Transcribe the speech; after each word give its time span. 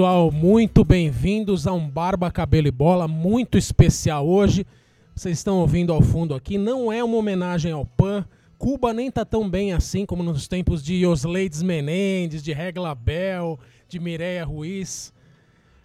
Pessoal, 0.00 0.32
muito 0.32 0.82
bem-vindos 0.82 1.66
a 1.66 1.74
um 1.74 1.86
Barba 1.86 2.30
Cabelo 2.30 2.66
e 2.66 2.70
Bola 2.70 3.06
muito 3.06 3.58
especial 3.58 4.26
hoje. 4.26 4.66
Vocês 5.14 5.36
estão 5.36 5.58
ouvindo 5.58 5.92
ao 5.92 6.00
fundo 6.00 6.34
aqui, 6.34 6.56
não 6.56 6.90
é 6.90 7.04
uma 7.04 7.18
homenagem 7.18 7.70
ao 7.70 7.84
PAN. 7.84 8.24
Cuba 8.56 8.94
nem 8.94 9.10
tá 9.10 9.26
tão 9.26 9.46
bem 9.46 9.74
assim 9.74 10.06
como 10.06 10.22
nos 10.22 10.48
tempos 10.48 10.82
de 10.82 11.04
Osleides 11.04 11.60
Menendez, 11.60 12.42
de 12.42 12.50
Regla 12.54 12.94
Bel, 12.94 13.60
de 13.86 14.00
Mireia 14.00 14.42
Ruiz. 14.42 15.12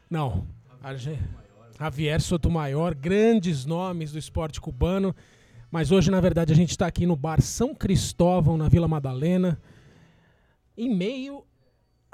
Não, 0.10 0.48
Javier 1.78 2.22
Sotomayor, 2.22 2.96
grandes 2.96 3.66
nomes 3.66 4.14
do 4.14 4.18
esporte 4.18 4.62
cubano. 4.62 5.14
Mas 5.70 5.92
hoje, 5.92 6.10
na 6.10 6.22
verdade, 6.22 6.54
a 6.54 6.56
gente 6.56 6.72
está 6.72 6.88
aqui 6.88 7.06
no 7.06 7.18
bar 7.18 7.42
São 7.42 7.76
Cristóvão, 7.76 8.56
na 8.56 8.70
Vila 8.70 8.88
Madalena, 8.88 9.60
em 10.78 10.96
meio 10.96 11.44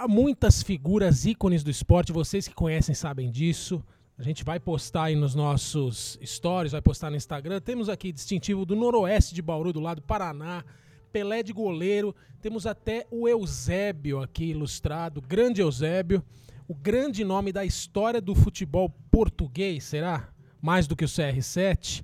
há 0.02 0.08
muitas 0.08 0.64
figuras 0.64 1.26
ícones 1.26 1.64
do 1.64 1.70
esporte, 1.70 2.12
vocês 2.12 2.48
que 2.48 2.56
conhecem 2.56 2.96
sabem 2.96 3.30
disso. 3.30 3.84
A 4.18 4.24
gente 4.24 4.44
vai 4.44 4.60
postar 4.60 5.04
aí 5.04 5.16
nos 5.16 5.36
nossos 5.36 6.18
stories, 6.26 6.72
vai 6.72 6.82
postar 6.82 7.12
no 7.12 7.16
Instagram. 7.16 7.62
Temos 7.62 7.88
aqui 7.88 8.12
distintivo 8.12 8.66
do 8.66 8.76
Noroeste 8.76 9.36
de 9.36 9.44
Bauru, 9.44 9.72
do 9.72 9.80
lado 9.80 10.02
do 10.02 10.08
Paraná, 10.08 10.66
Pelé 11.14 11.44
de 11.44 11.54
goleiro. 11.54 12.16
Temos 12.42 12.66
até 12.66 13.06
o 13.12 13.28
Eusébio 13.28 14.24
aqui 14.24 14.46
ilustrado, 14.46 15.22
grande 15.22 15.62
Eusébio, 15.62 16.24
o 16.68 16.74
grande 16.74 17.24
nome 17.24 17.52
da 17.52 17.64
história 17.64 18.20
do 18.20 18.34
futebol 18.34 18.90
português, 19.12 19.84
será? 19.84 20.30
Mais 20.60 20.88
do 20.88 20.96
que 20.96 21.06
o 21.06 21.08
CR7, 21.08 22.04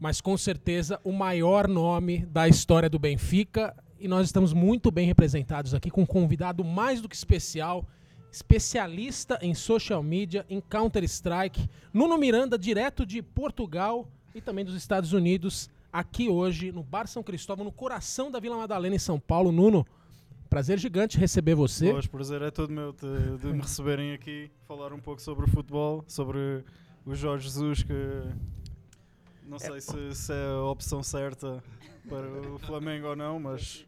mas 0.00 0.20
com 0.20 0.36
certeza 0.36 1.00
o 1.04 1.12
maior 1.12 1.68
nome 1.68 2.26
da 2.26 2.48
história 2.48 2.90
do 2.90 2.98
Benfica 2.98 3.72
e 4.00 4.06
nós 4.06 4.26
estamos 4.26 4.52
muito 4.52 4.90
bem 4.90 5.06
representados 5.06 5.74
aqui 5.74 5.90
com 5.90 6.02
um 6.02 6.06
convidado 6.06 6.64
mais 6.64 7.00
do 7.00 7.08
que 7.08 7.16
especial, 7.16 7.84
especialista 8.30 9.38
em 9.42 9.54
social 9.54 10.02
media, 10.02 10.46
em 10.48 10.60
Counter-Strike, 10.60 11.68
Nuno 11.92 12.16
Miranda, 12.16 12.58
direto 12.58 13.04
de 13.04 13.22
Portugal 13.22 14.08
e 14.34 14.40
também 14.40 14.64
dos 14.64 14.74
Estados 14.74 15.12
Unidos, 15.12 15.68
aqui 15.92 16.28
hoje 16.28 16.70
no 16.70 16.82
Bar 16.82 17.06
São 17.06 17.22
Cristóvão, 17.22 17.64
no 17.64 17.72
coração 17.72 18.30
da 18.30 18.38
Vila 18.38 18.56
Madalena, 18.56 18.94
em 18.94 19.00
São 19.00 19.18
Paulo. 19.18 19.50
Nuno, 19.50 19.86
prazer 20.48 20.78
gigante 20.78 21.18
receber 21.18 21.54
você. 21.54 21.90
Pois, 21.90 22.06
prazer 22.06 22.42
é 22.42 22.50
todo 22.50 22.72
meu 22.72 22.92
de, 22.92 23.38
de 23.38 23.46
me 23.52 23.60
receberem 23.60 24.12
aqui, 24.12 24.50
falar 24.66 24.92
um 24.92 25.00
pouco 25.00 25.20
sobre 25.20 25.44
o 25.44 25.48
futebol, 25.48 26.04
sobre 26.06 26.64
o 27.04 27.14
Jorge 27.14 27.44
Jesus, 27.44 27.82
que 27.82 28.22
não 29.46 29.58
sei 29.58 29.78
é. 29.78 29.80
se, 29.80 30.14
se 30.14 30.32
é 30.32 30.46
a 30.50 30.64
opção 30.64 31.02
certa 31.02 31.62
para 32.08 32.26
o 32.52 32.58
Flamengo 32.58 33.08
ou 33.08 33.16
não, 33.16 33.40
mas 33.40 33.86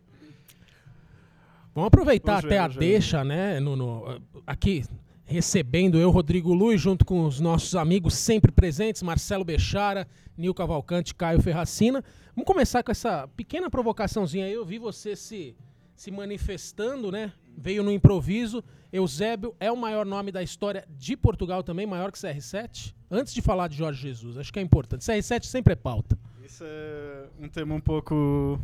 Vamos 1.75 1.89
aproveitar 1.89 2.45
até 2.45 2.59
a 2.59 2.67
deixa, 2.67 3.23
né, 3.23 3.61
no, 3.61 3.77
no, 3.77 4.21
aqui 4.47 4.85
recebendo 5.31 5.97
eu, 5.97 6.11
Rodrigo 6.11 6.53
Luiz, 6.53 6.81
junto 6.81 7.05
com 7.05 7.25
os 7.25 7.39
nossos 7.39 7.77
amigos 7.77 8.15
sempre 8.15 8.51
presentes, 8.51 9.01
Marcelo 9.01 9.45
Bechara, 9.45 10.09
Nil 10.37 10.53
Cavalcante, 10.53 11.15
Caio 11.15 11.41
Ferracina. 11.41 12.03
Vamos 12.35 12.47
começar 12.47 12.83
com 12.83 12.91
essa 12.91 13.29
pequena 13.29 13.71
provocaçãozinha 13.71 14.47
aí. 14.47 14.53
Eu 14.53 14.65
vi 14.65 14.77
você 14.77 15.15
se, 15.15 15.57
se 15.95 16.11
manifestando, 16.11 17.13
né? 17.13 17.33
Veio 17.57 17.85
no 17.85 17.93
improviso. 17.93 18.65
Eusébio 18.93 19.55
é 19.61 19.71
o 19.71 19.77
maior 19.77 20.05
nome 20.05 20.33
da 20.33 20.43
história 20.43 20.85
de 20.99 21.17
Portugal 21.17 21.63
também, 21.63 21.87
maior 21.87 22.11
que 22.11 22.19
CR7. 22.19 22.93
Antes 23.09 23.33
de 23.33 23.41
falar 23.41 23.69
de 23.69 23.77
Jorge 23.77 24.03
Jesus, 24.03 24.37
acho 24.37 24.53
que 24.53 24.59
é 24.59 24.63
importante. 24.63 25.03
CR7 25.03 25.45
sempre 25.45 25.75
é 25.75 25.77
pauta. 25.77 26.19
Isso 26.45 26.65
é 26.67 27.29
um 27.39 27.49
tema 27.49 27.73
um 27.73 27.81
pouco 27.81 28.59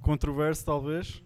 controverso, 0.00 0.64
talvez. 0.64 1.22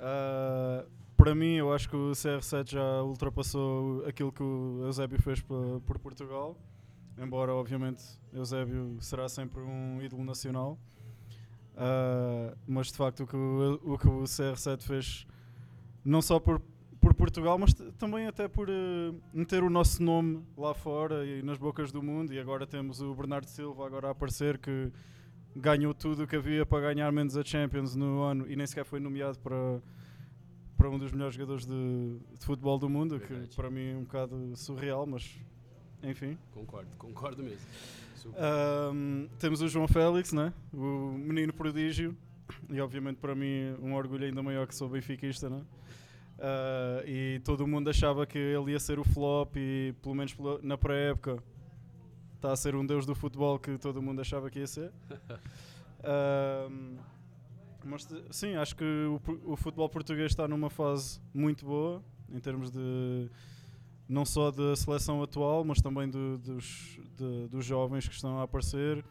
Uh, 0.00 0.88
para 1.16 1.34
mim, 1.34 1.56
eu 1.56 1.70
acho 1.72 1.88
que 1.88 1.94
o 1.94 2.12
CR7 2.12 2.70
já 2.70 3.02
ultrapassou 3.02 4.06
aquilo 4.06 4.32
que 4.32 4.42
o 4.42 4.80
Eusébio 4.84 5.20
fez 5.20 5.40
por, 5.42 5.80
por 5.82 5.98
Portugal. 5.98 6.56
Embora, 7.18 7.52
obviamente, 7.52 8.02
Eusébio 8.32 8.96
será 9.00 9.28
sempre 9.28 9.60
um 9.60 10.00
ídolo 10.00 10.24
nacional. 10.24 10.78
Uh, 11.74 12.56
mas 12.66 12.86
de 12.86 12.94
facto, 12.94 13.24
o 13.24 13.26
que 13.26 13.36
o, 13.36 13.80
o, 13.84 13.98
que 13.98 14.08
o 14.08 14.22
CR7 14.22 14.82
fez, 14.82 15.26
não 16.02 16.22
só 16.22 16.40
por, 16.40 16.62
por 16.98 17.12
Portugal, 17.12 17.58
mas 17.58 17.74
também 17.98 18.26
até 18.26 18.48
por 18.48 18.70
uh, 18.70 19.20
meter 19.32 19.62
o 19.62 19.68
nosso 19.68 20.02
nome 20.02 20.42
lá 20.56 20.72
fora 20.72 21.26
e 21.26 21.42
nas 21.42 21.58
bocas 21.58 21.92
do 21.92 22.02
mundo. 22.02 22.32
E 22.32 22.40
agora 22.40 22.66
temos 22.66 23.02
o 23.02 23.14
Bernardo 23.14 23.46
Silva 23.46 23.84
agora 23.84 24.08
a 24.08 24.10
aparecer 24.12 24.56
que 24.56 24.90
ganhou 25.54 25.92
tudo 25.92 26.24
o 26.24 26.26
que 26.26 26.36
havia 26.36 26.64
para 26.64 26.92
ganhar 26.92 27.10
menos 27.12 27.36
a 27.36 27.44
Champions 27.44 27.94
no 27.94 28.22
ano 28.22 28.46
e 28.48 28.56
nem 28.56 28.66
sequer 28.66 28.84
foi 28.84 29.00
nomeado 29.00 29.38
para, 29.38 29.80
para 30.76 30.88
um 30.88 30.98
dos 30.98 31.12
melhores 31.12 31.34
jogadores 31.34 31.66
de, 31.66 32.18
de 32.38 32.44
futebol 32.44 32.78
do 32.78 32.88
mundo, 32.88 33.18
Verdade. 33.18 33.48
que 33.48 33.56
para 33.56 33.70
mim 33.70 33.92
é 33.92 33.96
um 33.96 34.02
bocado 34.02 34.56
surreal, 34.56 35.06
mas 35.06 35.38
enfim. 36.02 36.38
Concordo, 36.52 36.96
concordo 36.96 37.42
mesmo. 37.42 37.66
Um, 38.92 39.28
temos 39.38 39.62
o 39.62 39.68
João 39.68 39.88
Félix, 39.88 40.32
né? 40.32 40.52
o 40.72 41.12
menino 41.12 41.52
prodígio, 41.52 42.16
e 42.68 42.80
obviamente 42.80 43.16
para 43.16 43.34
mim 43.34 43.74
um 43.80 43.94
orgulho 43.94 44.26
ainda 44.26 44.42
maior 44.42 44.66
que 44.66 44.74
sou 44.74 44.88
benfiquista, 44.88 45.48
né? 45.48 45.62
Uh, 46.38 47.06
e 47.06 47.40
todo 47.44 47.66
mundo 47.66 47.90
achava 47.90 48.26
que 48.26 48.38
ele 48.38 48.72
ia 48.72 48.80
ser 48.80 48.98
o 48.98 49.04
flop 49.04 49.56
e 49.56 49.94
pelo 50.00 50.14
menos 50.14 50.34
na 50.62 50.78
pré-época 50.78 51.42
está 52.40 52.52
a 52.52 52.56
ser 52.56 52.74
um 52.74 52.84
deus 52.84 53.04
do 53.04 53.14
futebol 53.14 53.58
que 53.58 53.76
todo 53.76 54.00
mundo 54.00 54.22
achava 54.22 54.50
que 54.50 54.60
ia 54.60 54.66
ser. 54.66 54.90
mas 57.84 58.08
sim, 58.30 58.54
acho 58.54 58.74
que 58.74 58.84
o, 58.84 59.20
o, 59.52 59.56
futebol 59.56 59.88
português 59.88 60.32
está 60.32 60.48
numa 60.48 60.70
fase 60.70 61.20
muito 61.34 61.66
boa 61.66 62.02
em 62.32 62.40
termos 62.40 62.70
de 62.70 63.30
não 64.08 64.24
só 64.24 64.50
da 64.50 64.74
seleção 64.74 65.22
atual, 65.22 65.62
mas 65.64 65.82
também 65.82 66.08
do, 66.08 66.38
dos, 66.38 66.98
de, 67.16 67.48
dos 67.48 67.64
jovens 67.64 68.08
que 68.08 68.14
estão 68.14 68.40
a 68.40 68.44
aparecer. 68.44 69.04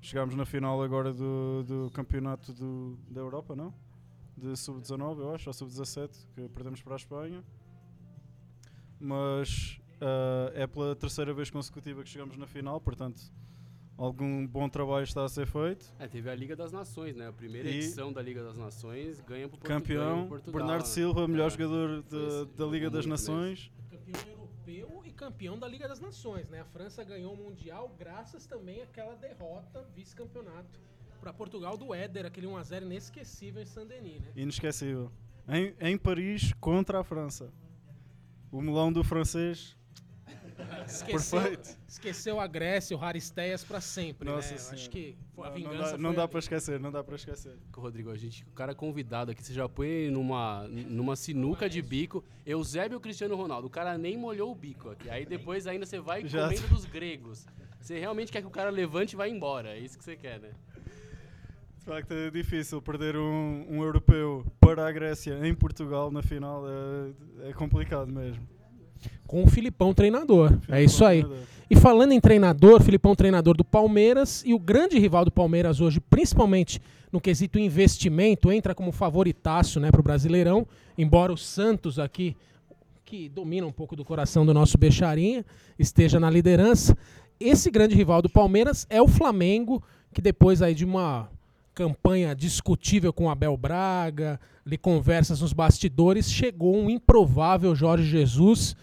Chegámos 0.00 0.34
na 0.34 0.46
final 0.46 0.82
agora 0.82 1.12
do, 1.12 1.62
do 1.62 1.90
campeonato 1.92 2.52
do, 2.52 2.98
da 3.08 3.20
Europa, 3.20 3.54
não? 3.54 3.72
De 4.36 4.56
sub-19, 4.56 5.20
eu 5.20 5.34
acho, 5.34 5.48
ou 5.48 5.52
sub-17, 5.52 6.10
que 6.34 6.48
perdemos 6.48 6.82
para 6.82 6.94
a 6.94 6.96
Espanha. 6.96 7.44
Mas 8.98 9.80
Uh, 10.02 10.50
é 10.54 10.66
pela 10.66 10.96
terceira 10.96 11.32
vez 11.32 11.48
consecutiva 11.48 12.02
que 12.02 12.08
chegamos 12.08 12.36
na 12.36 12.44
final, 12.44 12.80
portanto, 12.80 13.22
algum 13.96 14.44
bom 14.44 14.68
trabalho 14.68 15.04
está 15.04 15.24
a 15.24 15.28
ser 15.28 15.46
feito. 15.46 15.94
É, 15.96 16.08
teve 16.08 16.28
a 16.28 16.34
Liga 16.34 16.56
das 16.56 16.72
Nações, 16.72 17.14
né? 17.14 17.28
A 17.28 17.32
primeira 17.32 17.68
e 17.68 17.76
edição 17.76 18.12
da 18.12 18.20
Liga 18.20 18.42
das 18.42 18.56
Nações 18.56 19.20
ganha 19.20 19.48
para 19.48 19.60
Campeão, 19.60 20.26
Portugal, 20.26 20.54
Bernardo 20.60 20.82
né? 20.82 20.88
Silva, 20.88 21.28
melhor 21.28 21.46
é, 21.46 21.50
jogador 21.50 22.02
de, 22.02 22.56
da 22.56 22.66
Liga 22.66 22.90
das 22.90 23.06
Nações. 23.06 23.70
Campeão 23.88 24.32
europeu 24.32 25.02
e 25.04 25.12
campeão 25.12 25.56
da 25.56 25.68
Liga 25.68 25.86
das 25.86 26.00
Nações, 26.00 26.48
né? 26.48 26.62
A 26.62 26.64
França 26.64 27.04
ganhou 27.04 27.34
o 27.34 27.36
Mundial 27.36 27.94
graças 27.96 28.44
também 28.44 28.82
àquela 28.82 29.14
derrota, 29.14 29.86
vice-campeonato, 29.94 30.80
para 31.20 31.32
Portugal 31.32 31.76
do 31.76 31.94
Éder, 31.94 32.26
aquele 32.26 32.48
1x0 32.48 32.82
inesquecível 32.82 33.62
em 33.62 33.66
Saint-Denis, 33.66 34.20
né? 34.20 34.32
Inesquecível. 34.34 35.12
Em, 35.48 35.76
em 35.80 35.96
Paris 35.96 36.52
contra 36.54 36.98
a 36.98 37.04
França. 37.04 37.52
O 38.50 38.60
melão 38.60 38.92
do 38.92 39.04
francês 39.04 39.76
Esqueceu, 40.86 41.58
esqueceu 41.88 42.40
a 42.40 42.46
Grécia, 42.46 42.96
o 42.96 43.02
Haristeias 43.02 43.64
para 43.64 43.80
sempre, 43.80 44.28
Nossa 44.28 44.54
né? 44.54 44.60
Acho 44.72 44.90
que 44.90 45.16
a 45.38 45.44
não, 45.44 45.52
vingança 45.52 45.76
não 45.76 45.84
dá, 45.90 45.98
não 45.98 46.14
dá 46.14 46.28
para 46.28 46.38
esquecer, 46.38 46.80
não 46.80 46.92
dá 46.92 47.04
para 47.04 47.16
esquecer. 47.16 47.56
Rodrigo, 47.74 48.10
a 48.10 48.16
gente, 48.16 48.44
o 48.44 48.52
cara 48.52 48.74
convidado 48.74 49.30
aqui, 49.30 49.42
você 49.42 49.54
já 49.54 49.68
põe 49.68 50.10
numa, 50.10 50.66
numa 50.68 51.16
sinuca 51.16 51.68
de 51.68 51.80
bico, 51.80 52.24
Eusébio 52.44 53.00
Cristiano 53.00 53.36
Ronaldo, 53.36 53.66
o 53.66 53.70
cara 53.70 53.96
nem 53.96 54.16
molhou 54.16 54.52
o 54.52 54.54
bico 54.54 54.90
aqui. 54.90 55.08
Aí 55.08 55.24
depois 55.24 55.66
ainda 55.66 55.86
você 55.86 55.98
vai 55.98 56.26
já 56.26 56.48
comendo 56.48 56.68
dos 56.68 56.84
gregos. 56.84 57.46
Você 57.80 57.98
realmente 57.98 58.30
quer 58.30 58.40
que 58.40 58.46
o 58.46 58.50
cara 58.50 58.70
levante 58.70 59.14
e 59.14 59.16
vá 59.16 59.28
embora, 59.28 59.70
é 59.70 59.78
isso 59.78 59.98
que 59.98 60.04
você 60.04 60.16
quer, 60.16 60.38
né? 60.38 60.50
De 61.78 61.84
facto 61.84 62.12
é 62.12 62.30
difícil 62.30 62.80
perder 62.80 63.16
um, 63.16 63.66
um 63.68 63.82
europeu 63.82 64.46
para 64.60 64.86
a 64.86 64.92
Grécia 64.92 65.44
em 65.44 65.52
Portugal 65.52 66.12
na 66.12 66.22
final, 66.22 66.64
é, 66.68 67.50
é 67.50 67.52
complicado 67.52 68.12
mesmo 68.12 68.51
com 69.26 69.42
o 69.42 69.46
Filipão 69.46 69.94
treinador. 69.94 70.50
Filipão, 70.50 70.76
é 70.76 70.84
isso 70.84 71.04
aí. 71.04 71.22
Treinador. 71.22 71.52
E 71.72 71.76
falando 71.76 72.12
em 72.12 72.20
treinador, 72.20 72.82
Filipão 72.82 73.14
treinador 73.14 73.56
do 73.56 73.64
Palmeiras 73.64 74.42
e 74.44 74.52
o 74.52 74.58
grande 74.58 74.98
rival 74.98 75.24
do 75.24 75.30
Palmeiras 75.30 75.80
hoje, 75.80 76.00
principalmente 76.00 76.78
no 77.10 77.18
quesito 77.18 77.58
investimento, 77.58 78.52
entra 78.52 78.74
como 78.74 78.92
favoritaço 78.92 79.80
né, 79.80 79.90
para 79.90 80.00
o 80.00 80.04
Brasileirão, 80.04 80.66
embora 80.98 81.32
o 81.32 81.36
Santos 81.36 81.98
aqui, 81.98 82.36
que 83.06 83.28
domina 83.28 83.66
um 83.66 83.72
pouco 83.72 83.96
do 83.96 84.04
coração 84.04 84.44
do 84.44 84.52
nosso 84.52 84.76
Becharinha, 84.76 85.46
esteja 85.78 86.20
na 86.20 86.28
liderança. 86.28 86.96
Esse 87.40 87.70
grande 87.70 87.94
rival 87.94 88.20
do 88.20 88.28
Palmeiras 88.28 88.86
é 88.90 89.00
o 89.00 89.08
Flamengo, 89.08 89.82
que 90.12 90.20
depois 90.20 90.60
aí 90.60 90.74
de 90.74 90.84
uma 90.84 91.30
campanha 91.74 92.34
discutível 92.34 93.12
com 93.14 93.30
Abel 93.30 93.56
Braga, 93.56 94.38
de 94.64 94.76
conversas 94.76 95.40
nos 95.40 95.54
bastidores, 95.54 96.30
chegou 96.30 96.76
um 96.76 96.90
improvável 96.90 97.74
Jorge 97.74 98.04
Jesus, 98.04 98.76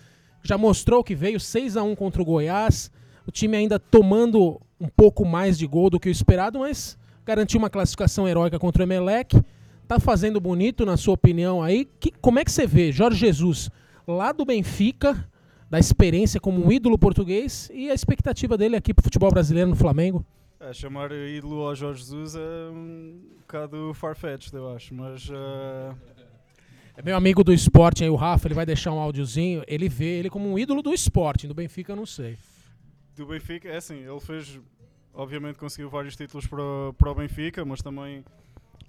já 0.43 0.57
mostrou 0.57 1.03
que 1.03 1.15
veio 1.15 1.39
6 1.39 1.77
a 1.77 1.83
1 1.83 1.95
contra 1.95 2.21
o 2.21 2.25
Goiás. 2.25 2.91
O 3.27 3.31
time 3.31 3.57
ainda 3.57 3.79
tomando 3.79 4.59
um 4.79 4.87
pouco 4.87 5.25
mais 5.25 5.57
de 5.57 5.67
gol 5.67 5.89
do 5.89 5.99
que 5.99 6.09
o 6.09 6.11
esperado, 6.11 6.59
mas 6.59 6.97
garantiu 7.25 7.59
uma 7.59 7.69
classificação 7.69 8.27
heróica 8.27 8.57
contra 8.57 8.81
o 8.81 8.85
Emelec. 8.85 9.41
Tá 9.87 9.99
fazendo 9.99 10.39
bonito, 10.39 10.85
na 10.85 10.97
sua 10.97 11.13
opinião 11.13 11.61
aí. 11.61 11.87
Que, 11.99 12.11
como 12.21 12.39
é 12.39 12.45
que 12.45 12.51
você 12.51 12.65
vê 12.65 12.91
Jorge 12.91 13.19
Jesus 13.19 13.69
lá 14.07 14.31
do 14.31 14.45
Benfica, 14.45 15.27
da 15.69 15.77
experiência 15.77 16.39
como 16.39 16.65
um 16.65 16.71
ídolo 16.71 16.97
português 16.97 17.69
e 17.73 17.91
a 17.91 17.93
expectativa 17.93 18.57
dele 18.57 18.75
aqui 18.75 18.93
pro 18.93 19.03
futebol 19.03 19.29
brasileiro 19.29 19.69
no 19.69 19.75
Flamengo. 19.75 20.25
É, 20.59 20.73
chamar 20.73 21.11
ídolo 21.11 21.61
ao 21.61 21.75
Jorge 21.75 22.01
Jesus 22.01 22.35
é 22.35 22.69
um 22.71 23.19
bocado 23.39 23.93
farfetched, 23.93 24.53
eu 24.53 24.73
acho, 24.73 24.93
mas... 24.93 25.29
Uh... 25.29 26.18
É 26.99 27.01
meu 27.01 27.15
amigo 27.15 27.45
do 27.45 27.53
esporte 27.53 28.03
aí, 28.03 28.09
o 28.09 28.15
Rafa, 28.17 28.45
ele 28.45 28.53
vai 28.53 28.65
deixar 28.65 28.91
um 28.91 28.99
áudiozinho, 28.99 29.63
ele 29.65 29.87
vê 29.87 30.19
ele 30.19 30.29
como 30.29 30.51
um 30.51 30.59
ídolo 30.59 30.81
do 30.81 30.93
esporte, 30.93 31.47
do 31.47 31.53
Benfica 31.53 31.93
eu 31.93 31.95
não 31.95 32.05
sei. 32.05 32.37
Do 33.15 33.25
Benfica, 33.25 33.69
é 33.69 33.77
assim, 33.77 34.05
ele 34.05 34.19
fez, 34.19 34.59
obviamente 35.13 35.57
conseguiu 35.57 35.89
vários 35.89 36.17
títulos 36.17 36.45
para, 36.45 36.61
para 36.97 37.09
o 37.09 37.15
Benfica, 37.15 37.63
mas 37.63 37.81
também 37.81 38.25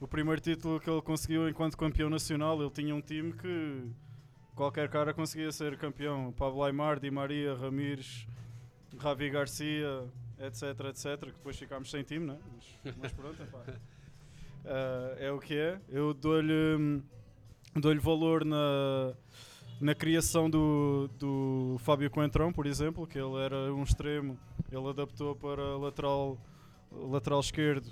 o 0.01 0.09
primeiro 0.09 0.41
título 0.41 0.81
que 0.81 0.91
ele 0.91 1.01
conseguiu 1.01 1.49
enquanto 1.49 1.79
campeão 1.79 2.11
nacional, 2.11 2.61
ele 2.61 2.71
tinha 2.71 2.93
um 2.93 3.01
time 3.01 3.33
que 3.33 3.85
qualquer 4.57 4.89
cara 4.89 5.15
conseguia 5.15 5.53
ser 5.53 5.79
campeão. 5.79 6.35
Pablo 6.37 6.65
Aymar, 6.65 6.99
Di 6.99 7.13
Maria, 7.13 7.55
Ramires, 7.55 8.27
Ravi 8.99 9.31
Garcia, 9.31 10.03
etc, 10.41 10.63
etc, 10.89 11.27
que 11.27 11.27
depois 11.27 11.57
ficámos 11.57 11.89
sem 11.89 12.03
time, 12.03 12.27
né? 12.27 12.37
mas, 12.83 12.97
mas 12.97 13.13
pronto, 13.13 13.41
uh, 13.41 13.85
é 15.17 15.31
o 15.31 15.39
que 15.39 15.55
é. 15.55 15.79
Eu 15.89 16.13
dou-lhe 16.13 17.01
dou 17.75 17.99
valor 18.01 18.45
na, 18.45 19.13
na 19.81 19.95
criação 19.95 20.51
do, 20.51 21.09
do 21.19 21.77
Fábio 21.81 22.11
Coentrão, 22.11 22.53
por 22.53 22.67
exemplo, 22.67 23.07
que 23.07 23.19
ele 23.19 23.37
era 23.37 23.73
um 23.73 23.83
extremo, 23.83 24.39
ele 24.71 24.89
adaptou 24.89 25.35
para 25.35 25.77
lateral, 25.77 26.39
lateral 26.91 27.41
esquerdo 27.41 27.91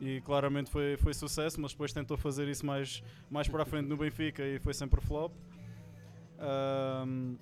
e 0.00 0.20
claramente 0.20 0.70
foi, 0.70 0.96
foi 0.96 1.12
sucesso, 1.12 1.60
mas 1.60 1.72
depois 1.72 1.92
tentou 1.92 2.16
fazer 2.16 2.48
isso 2.48 2.64
mais, 2.64 3.02
mais 3.30 3.48
para 3.48 3.62
a 3.62 3.66
frente 3.66 3.88
no 3.88 3.96
Benfica 3.96 4.44
e 4.44 4.58
foi 4.58 4.74
sempre 4.74 5.00
flop. 5.00 5.32
Um, 6.40 7.36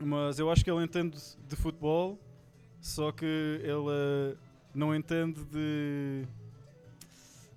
mas 0.00 0.38
eu 0.38 0.50
acho 0.50 0.64
que 0.64 0.70
ele 0.70 0.82
entende 0.84 1.18
de 1.46 1.56
futebol, 1.56 2.18
só 2.80 3.12
que 3.12 3.24
ele 3.24 3.72
uh, 3.72 4.38
não 4.74 4.94
entende 4.94 5.44
de. 5.44 6.26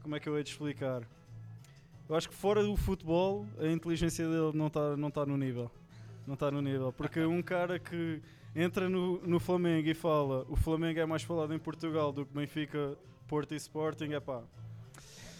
Como 0.02 0.16
é 0.16 0.20
que 0.20 0.28
eu 0.28 0.38
hei 0.38 0.44
de 0.44 0.50
explicar? 0.50 1.04
Eu 2.14 2.18
acho 2.18 2.30
que 2.30 2.36
fora 2.36 2.62
do 2.62 2.78
futebol 2.78 3.48
a 3.58 3.66
inteligência 3.66 4.24
dele 4.30 4.52
não 4.54 4.68
está 4.68 4.96
não 4.96 5.10
tá 5.10 5.26
no 5.26 5.36
nível. 5.36 5.72
Não 6.28 6.36
está 6.36 6.52
no 6.52 6.62
nível. 6.62 6.94
Porque 6.94 7.20
um 7.22 7.42
cara 7.42 7.80
que 7.80 8.22
entra 8.56 8.88
no, 8.88 9.20
no 9.26 9.40
Flamengo 9.40 9.90
e 9.90 9.96
fala 9.96 10.46
o 10.48 10.56
Flamengo 10.56 11.00
é 11.00 11.08
mais 11.08 11.24
falado 11.24 11.56
em 11.56 11.58
Portugal 11.58 12.12
do 12.14 12.24
que 12.24 12.32
Benfica, 12.32 12.96
Porto 13.28 13.56
e 13.56 13.58
Sporting, 13.58 14.14
é 14.14 14.20
pá. 14.20 14.44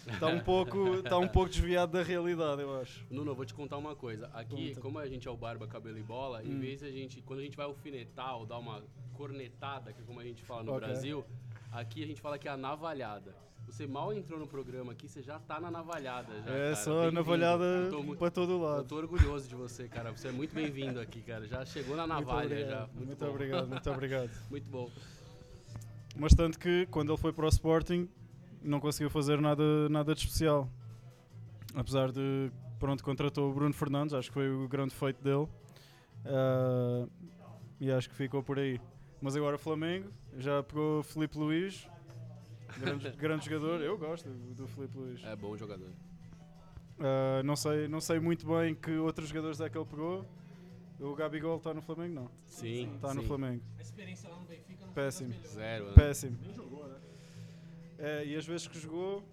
Está 0.04 0.26
um, 0.26 0.40
pouco, 0.40 1.00
tá 1.04 1.16
um 1.16 1.28
pouco 1.28 1.48
desviado 1.48 1.92
da 1.92 2.02
realidade, 2.02 2.62
eu 2.62 2.80
acho. 2.80 3.06
Nuno, 3.08 3.30
eu 3.30 3.34
vou 3.36 3.44
te 3.44 3.54
contar 3.54 3.78
uma 3.78 3.94
coisa. 3.94 4.26
Aqui, 4.34 4.70
Conta. 4.70 4.80
como 4.80 4.98
a 4.98 5.06
gente 5.06 5.28
é 5.28 5.30
o 5.30 5.36
barba, 5.36 5.68
cabelo 5.68 5.96
e 5.96 6.02
bola, 6.02 6.40
hum. 6.40 6.54
em 6.54 6.58
vez 6.58 6.80
de 6.80 6.86
a 6.86 6.90
gente, 6.90 7.22
quando 7.22 7.38
a 7.38 7.42
gente 7.42 7.56
vai 7.56 7.66
alfinetar 7.66 8.36
ou 8.36 8.44
dar 8.44 8.58
uma 8.58 8.82
cornetada, 9.12 9.92
que 9.92 10.02
é 10.02 10.04
como 10.04 10.18
a 10.18 10.24
gente 10.24 10.42
fala 10.42 10.64
no 10.64 10.74
okay. 10.74 10.88
Brasil, 10.88 11.24
aqui 11.74 12.02
a 12.02 12.06
gente 12.06 12.20
fala 12.20 12.38
que 12.38 12.48
é 12.48 12.50
a 12.50 12.56
navalhada. 12.56 13.34
Você 13.66 13.86
mal 13.86 14.12
entrou 14.12 14.38
no 14.38 14.46
programa 14.46 14.92
aqui, 14.92 15.08
você 15.08 15.22
já 15.22 15.38
tá 15.38 15.58
na 15.58 15.70
navalhada. 15.70 16.32
Já, 16.42 16.50
é, 16.50 16.64
cara. 16.64 16.76
só 16.76 17.10
navalhada 17.10 17.64
pra 18.18 18.30
todo 18.30 18.60
lado. 18.60 18.80
Eu 18.80 18.84
tô 18.84 18.96
orgulhoso 18.96 19.48
de 19.48 19.54
você, 19.54 19.88
cara. 19.88 20.12
Você 20.12 20.28
é 20.28 20.32
muito 20.32 20.54
bem-vindo 20.54 21.00
aqui, 21.00 21.22
cara. 21.22 21.46
Já 21.46 21.64
chegou 21.64 21.96
na 21.96 22.06
navalha 22.06 22.56
muito 22.56 22.68
já. 22.68 22.80
Muito, 22.80 23.06
muito 23.06 23.24
obrigado, 23.26 23.68
muito 23.68 23.90
obrigado. 23.90 24.30
muito 24.50 24.70
bom. 24.70 24.90
Mas 26.16 26.34
tanto 26.34 26.58
que 26.58 26.86
quando 26.90 27.10
ele 27.10 27.18
foi 27.18 27.32
para 27.32 27.46
o 27.46 27.48
Sporting, 27.48 28.08
não 28.62 28.78
conseguiu 28.78 29.10
fazer 29.10 29.40
nada, 29.40 29.88
nada 29.88 30.14
de 30.14 30.20
especial. 30.20 30.68
Apesar 31.74 32.12
de, 32.12 32.52
pronto, 32.78 33.02
contratou 33.02 33.50
o 33.50 33.54
Bruno 33.54 33.74
Fernandes, 33.74 34.14
acho 34.14 34.28
que 34.28 34.34
foi 34.34 34.48
o 34.48 34.68
grande 34.68 34.94
feito 34.94 35.22
dele. 35.22 35.48
Uh, 36.26 37.10
e 37.80 37.90
acho 37.90 38.08
que 38.08 38.14
ficou 38.14 38.42
por 38.42 38.58
aí. 38.58 38.78
Mas 39.24 39.34
agora 39.34 39.56
o 39.56 39.58
Flamengo 39.58 40.10
já 40.36 40.62
pegou 40.62 41.02
Felipe 41.02 41.38
Luiz, 41.38 41.88
grande, 42.76 43.10
grande 43.16 43.46
jogador. 43.46 43.80
Eu 43.80 43.96
gosto 43.96 44.28
do 44.28 44.68
Felipe 44.68 44.98
Luiz. 44.98 45.24
É 45.24 45.34
bom 45.34 45.56
jogador. 45.56 45.88
Uh, 46.98 47.42
não, 47.42 47.56
sei, 47.56 47.88
não 47.88 48.02
sei 48.02 48.20
muito 48.20 48.46
bem 48.46 48.74
que 48.74 48.90
outros 48.98 49.30
jogadores 49.30 49.62
é 49.62 49.70
que 49.70 49.78
ele 49.78 49.86
pegou. 49.86 50.26
O 51.00 51.14
Gabigol 51.14 51.56
está 51.56 51.72
no 51.72 51.80
Flamengo? 51.80 52.14
Não. 52.14 52.30
Sim. 52.44 52.92
Está 52.96 53.14
no 53.14 53.22
Flamengo. 53.22 53.62
A 53.78 53.80
experiência 53.80 54.28
lá 54.28 54.36
no 54.36 54.44
Benfica 54.44 54.84
não 54.84 54.92
Péssimo. 54.92 55.32
Zero. 55.46 55.86
Né? 55.86 55.92
Péssimo. 55.94 56.38
Nem 56.42 56.52
jogou, 56.52 56.86
né? 56.86 56.96
É, 57.98 58.26
e 58.26 58.36
as 58.36 58.44
vezes 58.44 58.68
que 58.68 58.78
jogou, 58.78 59.24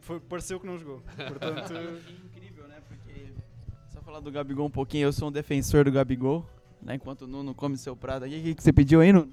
foi, 0.00 0.18
pareceu 0.20 0.58
que 0.58 0.66
não 0.66 0.78
jogou. 0.78 1.02
Portanto. 1.02 1.74
incrível, 2.24 2.66
né? 2.66 2.80
Porque. 2.88 3.34
Só 3.90 4.00
falar 4.00 4.20
do 4.20 4.32
Gabigol 4.32 4.66
um 4.66 4.70
pouquinho, 4.70 5.04
eu 5.04 5.12
sou 5.12 5.28
um 5.28 5.32
defensor 5.32 5.84
do 5.84 5.92
Gabigol. 5.92 6.46
Né? 6.82 6.94
Enquanto 6.94 7.22
o 7.22 7.26
Nuno 7.26 7.54
come 7.54 7.76
seu 7.76 7.96
prato 7.96 8.24
aqui, 8.24 8.38
o 8.38 8.42
que, 8.42 8.54
que 8.54 8.62
você 8.62 8.72
pediu 8.72 9.00
aí, 9.00 9.12
Nuno? 9.12 9.32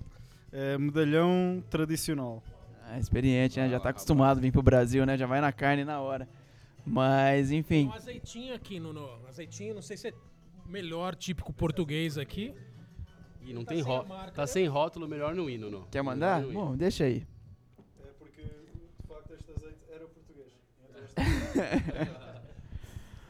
É, 0.51 0.77
medalhão 0.77 1.63
tradicional. 1.69 2.43
Ah, 2.87 2.99
experiente, 2.99 3.59
né? 3.59 3.69
Já 3.69 3.79
tá 3.79 3.89
acostumado 3.89 4.37
a 4.37 4.41
vir 4.41 4.51
pro 4.51 4.61
Brasil, 4.61 5.05
né? 5.05 5.17
Já 5.17 5.25
vai 5.25 5.41
na 5.41 5.51
carne 5.51 5.83
na 5.83 5.99
hora. 5.99 6.27
Mas, 6.85 7.51
enfim. 7.51 7.85
Tem 7.85 7.87
um 7.87 7.93
azeitinho 7.93 8.53
aqui, 8.53 8.79
Nuno. 8.79 9.09
Azeitinho, 9.27 9.73
não 9.73 9.81
sei 9.81 9.97
se 9.97 10.09
é 10.09 10.13
o 10.65 10.69
melhor 10.69 11.15
típico 11.15 11.51
português 11.51 12.17
aqui. 12.17 12.53
E 13.41 13.53
não 13.53 13.63
tá 13.63 13.73
tem 13.73 13.81
rótulo. 13.81 14.17
Tá 14.31 14.41
né? 14.41 14.47
sem 14.47 14.67
rótulo, 14.67 15.07
melhor 15.07 15.33
no 15.35 15.49
hino, 15.49 15.69
Nuno. 15.69 15.87
Quer 15.91 16.01
mandar? 16.03 16.43
Bom, 16.43 16.75
deixa 16.75 17.05
aí. 17.05 17.25
É 18.03 18.07
porque, 18.19 18.41
de 18.43 19.07
facto, 19.07 19.33
este 19.33 19.51
azeite 19.51 19.79
era 19.91 20.05
português. 20.07 20.53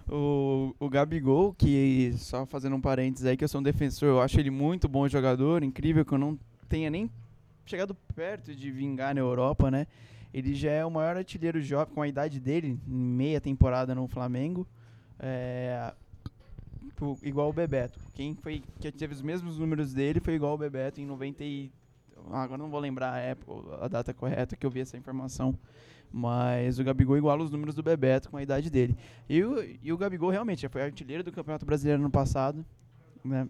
o, 0.10 0.76
o 0.80 0.90
Gabigol, 0.90 1.54
que 1.54 2.14
só 2.18 2.46
fazendo 2.46 2.76
um 2.76 2.82
parênteses 2.82 3.26
aí, 3.26 3.36
que 3.36 3.44
eu 3.44 3.48
sou 3.48 3.62
um 3.62 3.64
defensor, 3.64 4.08
eu 4.10 4.22
acho 4.22 4.40
ele 4.40 4.52
muito 4.52 4.88
bom 4.88 5.08
jogador, 5.08 5.64
incrível 5.64 6.06
que 6.06 6.14
eu 6.14 6.18
não 6.18 6.38
tenha 6.70 6.90
nem 6.90 7.10
chegado 7.66 7.96
perto 8.16 8.56
de 8.56 8.72
vingar 8.72 9.16
na 9.16 9.22
Europa, 9.22 9.72
né? 9.72 9.88
Ele 10.34 10.54
já 10.54 10.72
é 10.72 10.86
o 10.86 10.92
maior 10.92 11.18
artilheiro 11.18 11.62
jovem 11.62 11.94
com 11.94 12.02
a 12.02 12.08
idade 12.08 12.40
dele, 12.40 12.78
meia 12.86 13.40
temporada 13.40 13.96
no 13.96 14.08
Flamengo. 14.08 14.68
É, 15.18 15.94
igual 17.24 17.50
o 17.50 17.54
Bebeto. 17.54 18.00
Quem 18.14 18.36
foi 18.36 18.62
que 18.80 18.92
teve 18.92 19.14
os 19.14 19.22
mesmos 19.22 19.58
números 19.58 19.94
dele 19.94 20.20
foi 20.20 20.34
igual 20.34 20.54
o 20.54 20.58
Bebeto 20.58 21.00
em 21.00 21.06
90 21.06 21.44
e, 21.44 21.72
agora 22.32 22.58
não 22.58 22.70
vou 22.70 22.80
lembrar 22.80 23.14
a 23.14 23.20
época, 23.20 23.86
a 23.86 23.88
data 23.88 24.14
correta 24.14 24.56
que 24.56 24.66
eu 24.66 24.70
vi 24.70 24.82
essa 24.82 24.98
informação. 24.98 25.58
Mas 26.18 26.80
o 26.80 26.84
Gabigol 26.86 27.18
iguala 27.18 27.44
os 27.44 27.52
números 27.52 27.76
do 27.76 27.84
Bebeto 27.84 28.30
com 28.30 28.38
a 28.38 28.42
idade 28.42 28.70
dele. 28.70 28.98
E 29.28 29.44
o, 29.44 29.62
e 29.84 29.92
o 29.92 29.98
Gabigol 29.98 30.30
realmente 30.30 30.62
já 30.62 30.70
foi 30.70 30.82
artilheiro 30.82 31.22
do 31.22 31.30
Campeonato 31.30 31.66
Brasileiro 31.66 32.02
no 32.02 32.10
passado. 32.10 32.66
Né? 33.22 33.50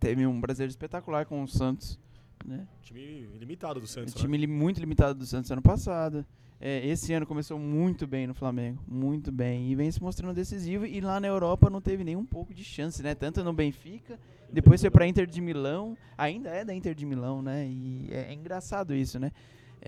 Teve 0.00 0.26
um 0.26 0.40
brasileiro 0.40 0.70
espetacular 0.70 1.26
com 1.26 1.42
o 1.42 1.46
Santos. 1.46 2.00
Né? 2.46 2.66
Time 2.80 3.28
limitado 3.38 3.78
do 3.78 3.86
Santos. 3.86 4.14
Um 4.14 4.18
time 4.18 4.38
né? 4.38 4.46
muito 4.46 4.80
limitado 4.80 5.18
do 5.18 5.26
Santos 5.26 5.50
ano 5.50 5.60
passado. 5.60 6.24
É, 6.58 6.86
esse 6.86 7.12
ano 7.12 7.26
começou 7.26 7.58
muito 7.58 8.06
bem 8.06 8.26
no 8.26 8.32
Flamengo, 8.32 8.82
muito 8.88 9.30
bem. 9.30 9.70
E 9.70 9.74
vem 9.74 9.90
se 9.90 10.02
mostrando 10.02 10.34
decisivo. 10.34 10.86
E 10.86 10.98
lá 11.02 11.20
na 11.20 11.28
Europa 11.28 11.68
não 11.68 11.82
teve 11.82 12.04
nem 12.04 12.16
um 12.16 12.24
pouco 12.24 12.54
de 12.54 12.64
chance, 12.64 13.02
né? 13.02 13.14
Tanto 13.14 13.44
no 13.44 13.52
Benfica, 13.52 14.18
depois 14.50 14.80
foi 14.80 14.88
para 14.88 15.06
Inter 15.06 15.26
de 15.26 15.42
Milão. 15.42 15.94
Ainda 16.16 16.48
é 16.48 16.64
da 16.64 16.74
Inter 16.74 16.94
de 16.94 17.04
Milão, 17.04 17.42
né? 17.42 17.68
E 17.68 18.08
é, 18.10 18.30
é 18.30 18.32
engraçado 18.32 18.94
isso, 18.94 19.18
né? 19.18 19.30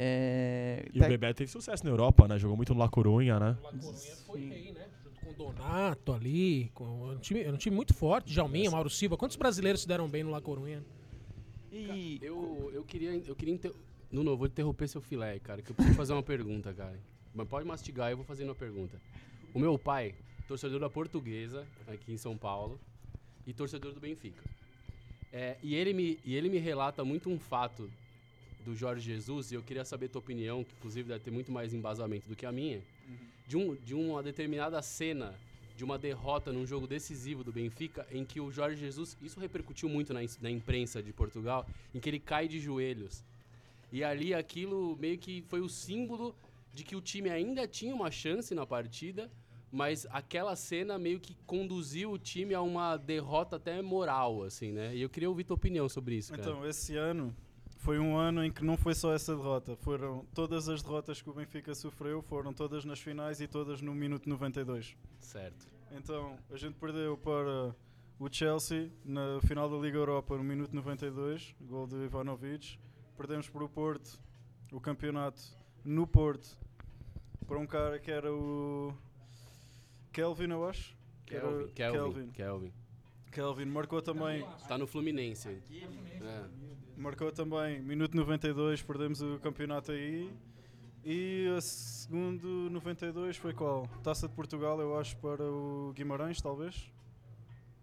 É, 0.00 0.88
e 0.94 1.00
tá... 1.00 1.06
o 1.06 1.08
Bebeto 1.08 1.38
teve 1.38 1.50
sucesso 1.50 1.84
na 1.84 1.90
Europa, 1.90 2.28
né? 2.28 2.38
Jogou 2.38 2.56
muito 2.56 2.72
no 2.72 2.78
La 2.78 2.88
Coruña, 2.88 3.40
né? 3.40 3.58
La 3.60 3.72
Coruña 3.72 4.16
foi 4.24 4.40
rei, 4.40 4.70
né? 4.70 4.86
Junto 5.02 5.20
com 5.20 5.30
o 5.30 5.34
Donato 5.34 6.12
ali, 6.12 6.70
com 6.72 6.84
um 7.10 7.18
time, 7.18 7.48
um 7.48 7.56
time 7.56 7.74
muito 7.74 7.92
forte. 7.92 8.32
Jalminha, 8.32 8.70
Mauro 8.70 8.88
Silva. 8.88 9.16
Quantos 9.16 9.36
brasileiros 9.36 9.80
se 9.80 9.88
deram 9.88 10.08
bem 10.08 10.22
no 10.22 10.30
La 10.30 10.40
Coruña? 10.40 10.84
E 11.72 12.20
eu, 12.22 12.70
eu 12.72 12.84
queria, 12.84 13.10
eu 13.26 13.34
queria 13.34 13.54
inter... 13.54 13.72
Nuno, 14.12 14.30
eu 14.30 14.36
vou 14.36 14.46
interromper 14.46 14.86
seu 14.86 15.00
filé, 15.00 15.36
cara, 15.40 15.62
que 15.62 15.72
eu 15.72 15.74
preciso 15.74 15.96
fazer 15.96 16.12
uma 16.12 16.22
pergunta, 16.22 16.72
cara. 16.72 16.98
Mas 17.34 17.48
pode 17.48 17.66
mastigar, 17.66 18.12
eu 18.12 18.16
vou 18.16 18.24
fazer 18.24 18.44
uma 18.44 18.54
pergunta. 18.54 19.02
O 19.52 19.58
meu 19.58 19.76
pai, 19.76 20.14
torcedor 20.46 20.78
da 20.78 20.88
Portuguesa, 20.88 21.66
aqui 21.88 22.12
em 22.12 22.16
São 22.16 22.36
Paulo, 22.36 22.80
e 23.44 23.52
torcedor 23.52 23.92
do 23.92 23.98
Benfica. 24.00 24.44
É, 25.32 25.56
e, 25.60 25.74
ele 25.74 25.92
me, 25.92 26.20
e 26.24 26.36
ele 26.36 26.48
me 26.48 26.58
relata 26.58 27.04
muito 27.04 27.28
um 27.28 27.38
fato 27.38 27.90
do 28.68 28.76
Jorge 28.76 29.00
Jesus, 29.02 29.50
e 29.50 29.54
eu 29.54 29.62
queria 29.62 29.84
saber 29.84 30.08
tua 30.08 30.18
opinião, 30.18 30.62
que 30.62 30.74
inclusive 30.78 31.08
deve 31.08 31.24
ter 31.24 31.30
muito 31.30 31.50
mais 31.50 31.72
embasamento 31.72 32.28
do 32.28 32.36
que 32.36 32.44
a 32.44 32.52
minha, 32.52 32.82
uhum. 33.08 33.16
de, 33.46 33.56
um, 33.56 33.74
de 33.76 33.94
uma 33.94 34.22
determinada 34.22 34.80
cena 34.82 35.34
de 35.74 35.84
uma 35.84 35.96
derrota 35.96 36.52
num 36.52 36.66
jogo 36.66 36.86
decisivo 36.86 37.44
do 37.44 37.52
Benfica, 37.52 38.06
em 38.10 38.24
que 38.24 38.40
o 38.40 38.50
Jorge 38.50 38.80
Jesus, 38.80 39.16
isso 39.22 39.38
repercutiu 39.38 39.88
muito 39.88 40.12
na, 40.12 40.20
na 40.42 40.50
imprensa 40.50 41.02
de 41.02 41.12
Portugal, 41.12 41.66
em 41.94 42.00
que 42.00 42.10
ele 42.10 42.18
cai 42.18 42.48
de 42.48 42.58
joelhos. 42.58 43.24
E 43.92 44.02
ali 44.04 44.34
aquilo 44.34 44.96
meio 45.00 45.16
que 45.16 45.40
foi 45.48 45.60
o 45.60 45.68
símbolo 45.68 46.34
de 46.74 46.82
que 46.84 46.96
o 46.96 47.00
time 47.00 47.30
ainda 47.30 47.66
tinha 47.66 47.94
uma 47.94 48.10
chance 48.10 48.54
na 48.54 48.66
partida, 48.66 49.30
mas 49.70 50.06
aquela 50.10 50.56
cena 50.56 50.98
meio 50.98 51.20
que 51.20 51.34
conduziu 51.46 52.10
o 52.10 52.18
time 52.18 52.54
a 52.54 52.60
uma 52.60 52.96
derrota 52.96 53.56
até 53.56 53.80
moral, 53.80 54.42
assim, 54.42 54.72
né? 54.72 54.94
E 54.96 55.00
eu 55.00 55.08
queria 55.08 55.28
ouvir 55.28 55.44
tua 55.44 55.54
opinião 55.54 55.88
sobre 55.88 56.16
isso, 56.16 56.32
cara. 56.32 56.42
Então, 56.42 56.66
esse 56.66 56.96
ano 56.96 57.34
foi 57.78 57.98
um 57.98 58.16
ano 58.16 58.44
em 58.44 58.50
que 58.50 58.64
não 58.64 58.76
foi 58.76 58.94
só 58.94 59.14
essa 59.14 59.34
derrota, 59.34 59.76
foram 59.76 60.24
todas 60.34 60.68
as 60.68 60.82
derrotas 60.82 61.22
que 61.22 61.30
o 61.30 61.32
Benfica 61.32 61.74
sofreu, 61.74 62.20
foram 62.20 62.52
todas 62.52 62.84
nas 62.84 63.00
finais 63.00 63.40
e 63.40 63.46
todas 63.46 63.80
no 63.80 63.94
minuto 63.94 64.28
92. 64.28 64.96
Certo. 65.20 65.66
Então, 65.90 66.36
a 66.50 66.56
gente 66.56 66.74
perdeu 66.74 67.16
para 67.16 67.74
O 68.18 68.28
Chelsea, 68.30 68.90
na 69.04 69.40
final 69.46 69.70
da 69.70 69.76
Liga 69.76 69.96
Europa, 69.96 70.36
no 70.36 70.44
minuto 70.44 70.74
92, 70.74 71.54
gol 71.60 71.86
de 71.86 71.96
Ivanovic. 71.96 72.78
Perdemos 73.16 73.48
para 73.48 73.64
o 73.64 73.68
Porto, 73.68 74.20
o 74.72 74.80
campeonato 74.80 75.40
no 75.84 76.06
Porto, 76.06 76.58
para 77.46 77.58
um 77.58 77.66
cara 77.66 77.98
que 77.98 78.10
era 78.10 78.32
o 78.32 78.92
Kelvin, 80.12 80.50
eu 80.50 80.68
acho. 80.68 80.96
Kelvin, 81.26 81.68
Kelvin, 81.68 81.98
Kelvin. 81.98 82.30
Kelvin. 82.32 82.72
Kelvin 83.30 83.66
marcou 83.66 84.00
também, 84.02 84.44
Tá 84.66 84.76
no 84.78 84.86
Fluminense. 84.86 85.48
É. 85.48 86.44
marcou 86.96 87.30
também, 87.32 87.80
minuto 87.80 88.16
92, 88.16 88.82
perdemos 88.82 89.20
o 89.22 89.38
campeonato 89.38 89.92
aí. 89.92 90.30
E 91.04 91.46
a 91.56 91.60
segundo 91.60 92.68
92 92.70 93.36
foi 93.36 93.54
qual? 93.54 93.86
Taça 94.02 94.28
de 94.28 94.34
Portugal, 94.34 94.80
eu 94.80 94.98
acho, 94.98 95.16
para 95.18 95.42
o 95.44 95.92
Guimarães, 95.94 96.40
talvez. 96.40 96.90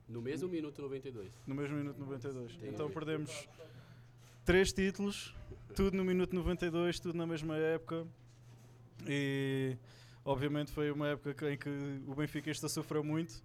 No 0.08 0.22
mesmo 0.22 0.48
minuto 0.50 0.82
92. 0.82 1.32
No 1.48 1.56
mesmo 1.56 1.78
minuto 1.78 1.98
92. 1.98 2.52
Entendi. 2.52 2.68
Então 2.72 2.90
perdemos 2.92 3.48
três 4.44 4.72
títulos, 4.72 5.34
tudo 5.76 5.98
no 5.98 6.04
minuto 6.06 6.36
92, 6.36 7.00
tudo 7.00 7.18
na 7.18 7.26
mesma 7.26 7.56
época. 7.58 8.06
E 9.08 9.76
obviamente 10.24 10.72
foi 10.72 10.92
uma 10.92 11.08
época 11.08 11.52
em 11.52 11.58
que 11.58 11.70
o 12.08 12.14
Benfiquista 12.14 12.70
sofreu 12.70 13.04
muito, 13.04 13.44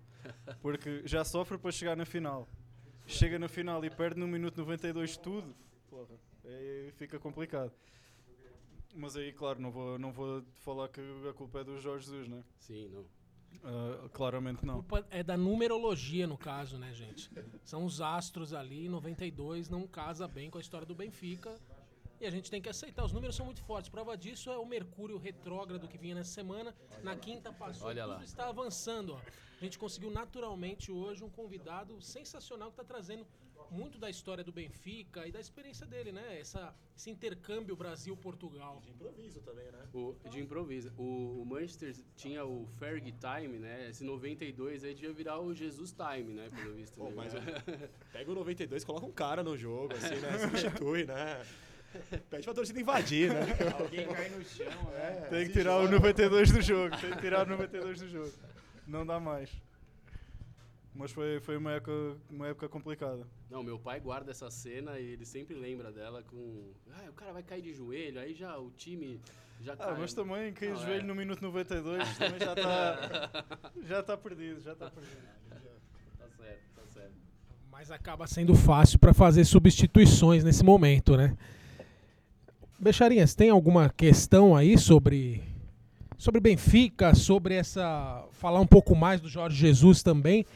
porque 0.60 1.02
já 1.06 1.24
sofre 1.24 1.58
para 1.58 1.70
chegar 1.70 1.96
na 1.96 2.04
final. 2.04 2.48
Chega 3.06 3.38
na 3.38 3.48
final 3.48 3.84
e 3.84 3.90
perde 3.90 4.18
no 4.20 4.26
minuto 4.28 4.58
92 4.58 5.16
tudo. 5.16 5.54
Porra, 5.88 6.14
aí 6.44 6.92
fica 6.96 7.18
complicado. 7.18 7.72
Mas 8.94 9.16
aí, 9.16 9.32
claro, 9.32 9.60
não 9.60 9.70
vou, 9.70 9.98
não 9.98 10.12
vou 10.12 10.42
falar 10.54 10.88
que 10.88 11.00
a 11.28 11.32
culpa 11.32 11.60
é 11.60 11.64
do 11.64 11.78
Jorge 11.80 12.06
Jesus, 12.06 12.28
né? 12.28 12.42
Sim, 12.58 12.88
não. 12.88 13.04
Ah, 13.64 14.08
claramente 14.12 14.60
A 14.62 14.66
não. 14.66 14.74
culpa 14.74 15.06
é 15.10 15.22
da 15.22 15.36
numerologia, 15.36 16.26
no 16.26 16.38
caso, 16.38 16.78
né, 16.78 16.92
gente? 16.92 17.30
São 17.64 17.84
os 17.84 18.00
astros 18.00 18.52
ali, 18.52 18.88
92 18.88 19.68
não 19.68 19.86
casa 19.86 20.26
bem 20.26 20.50
com 20.50 20.58
a 20.58 20.60
história 20.60 20.86
do 20.86 20.94
Benfica. 20.94 21.58
E 22.20 22.26
a 22.26 22.30
gente 22.30 22.50
tem 22.50 22.60
que 22.60 22.68
aceitar. 22.68 23.04
Os 23.04 23.12
números 23.12 23.34
são 23.34 23.46
muito 23.46 23.62
fortes. 23.62 23.88
Prova 23.88 24.16
disso 24.16 24.50
é 24.50 24.58
o 24.58 24.66
Mercúrio 24.66 25.16
retrógrado 25.16 25.88
que 25.88 25.96
vinha 25.96 26.14
nessa 26.14 26.32
semana. 26.32 26.74
Na 27.02 27.16
quinta 27.16 27.50
passou, 27.50 27.88
Olha 27.88 28.02
tudo 28.02 28.14
lá. 28.14 28.24
está 28.24 28.48
avançando. 28.48 29.14
Ó. 29.14 29.20
A 29.60 29.64
gente 29.64 29.78
conseguiu 29.78 30.10
naturalmente 30.10 30.92
hoje 30.92 31.24
um 31.24 31.30
convidado 31.30 32.00
sensacional 32.02 32.68
que 32.68 32.74
está 32.80 32.84
trazendo 32.84 33.26
muito 33.70 33.98
da 33.98 34.10
história 34.10 34.42
do 34.42 34.52
Benfica 34.52 35.26
e 35.26 35.32
da 35.32 35.40
experiência 35.40 35.86
dele, 35.86 36.12
né? 36.12 36.40
Essa, 36.40 36.74
esse 36.96 37.10
intercâmbio 37.10 37.76
Brasil-Portugal. 37.76 38.82
Improviso 38.86 39.40
também, 39.40 39.70
né? 39.70 39.86
O, 39.94 40.14
de 40.28 40.40
improviso. 40.40 40.92
O, 40.98 41.42
o 41.42 41.46
Manchester 41.46 41.94
tinha 42.16 42.44
o 42.44 42.66
Ferg 42.78 43.12
Time, 43.12 43.58
né? 43.58 43.88
Esse 43.88 44.04
92 44.04 44.84
aí 44.84 44.94
devia 44.94 45.12
virar 45.12 45.40
o 45.40 45.54
Jesus 45.54 45.92
Time, 45.92 46.34
né? 46.34 46.50
Pelo 46.50 46.74
visto. 46.74 46.96
Pô, 46.96 47.08
né? 47.08 47.12
mas 47.16 47.32
Pega 48.12 48.30
o 48.30 48.34
92, 48.34 48.84
coloca 48.84 49.06
um 49.06 49.12
cara 49.12 49.42
no 49.42 49.56
jogo, 49.56 49.94
assim, 49.94 50.16
né? 50.16 50.38
Substitui, 50.48 51.04
né? 51.04 51.44
Pede 52.30 52.44
pra 52.44 52.54
torcida 52.54 52.80
invadir, 52.80 53.32
né? 53.32 53.40
Alguém 53.78 54.06
cai 54.06 54.28
no 54.30 54.44
chão, 54.44 54.66
né? 54.92 55.26
Tem 55.28 55.46
que 55.46 55.52
tirar 55.52 55.76
o 55.78 55.82
joga. 55.82 55.96
92 55.96 56.52
do 56.52 56.62
jogo. 56.62 56.96
Tem 56.96 57.10
que 57.10 57.20
tirar 57.20 57.46
o 57.46 57.50
92 57.50 58.00
do 58.00 58.08
jogo. 58.08 58.32
Não 58.86 59.04
dá 59.04 59.18
mais. 59.18 59.50
Mas 60.94 61.12
foi, 61.12 61.40
foi 61.40 61.56
uma, 61.56 61.72
época, 61.72 62.16
uma 62.28 62.48
época 62.48 62.68
complicada. 62.68 63.26
Não, 63.50 63.62
meu 63.62 63.78
pai 63.78 64.00
guarda 64.00 64.30
essa 64.30 64.50
cena 64.50 64.98
e 64.98 65.12
ele 65.12 65.24
sempre 65.24 65.54
lembra 65.54 65.90
dela 65.90 66.22
com. 66.22 66.72
Ah, 66.92 67.08
o 67.08 67.12
cara 67.12 67.32
vai 67.32 67.42
cair 67.42 67.62
de 67.62 67.72
joelho, 67.72 68.20
aí 68.20 68.34
já 68.34 68.56
o 68.58 68.70
time 68.72 69.20
já 69.60 69.74
Ah, 69.74 69.76
cai. 69.76 69.98
mas 69.98 70.12
também 70.12 70.52
cair 70.52 70.74
de 70.74 70.82
joelho 70.82 71.00
é. 71.02 71.06
no 71.06 71.14
minuto 71.14 71.40
92 71.42 72.18
também 72.18 72.38
já 72.40 72.52
está 72.52 73.44
já 73.86 74.02
tá 74.02 74.16
perdido, 74.16 74.60
já 74.60 74.72
está 74.72 74.90
perdido. 74.90 75.16
Tá 76.18 76.28
certo, 76.36 76.60
tá 76.74 76.82
certo. 76.92 77.12
Mas 77.70 77.90
acaba 77.90 78.26
sendo 78.26 78.54
fácil 78.54 78.98
para 78.98 79.14
fazer 79.14 79.44
substituições 79.44 80.42
nesse 80.44 80.64
momento, 80.64 81.16
né? 81.16 81.36
Becharinhas, 82.80 83.34
tem 83.34 83.50
alguma 83.50 83.90
questão 83.90 84.56
aí 84.56 84.78
sobre 84.78 85.42
sobre 86.16 86.40
Benfica, 86.40 87.14
sobre 87.14 87.54
essa 87.54 88.24
falar 88.32 88.58
um 88.58 88.66
pouco 88.66 88.96
mais 88.96 89.20
do 89.20 89.28
Jorge 89.28 89.54
Jesus 89.54 90.02
também? 90.02 90.46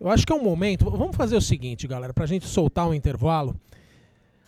Eu 0.00 0.08
acho 0.08 0.26
que 0.26 0.32
é 0.32 0.36
um 0.36 0.42
momento. 0.42 0.90
Vamos 0.90 1.14
fazer 1.14 1.36
o 1.36 1.42
seguinte, 1.42 1.86
galera, 1.86 2.14
pra 2.14 2.24
gente 2.24 2.46
soltar 2.46 2.88
um 2.88 2.94
intervalo. 2.94 3.54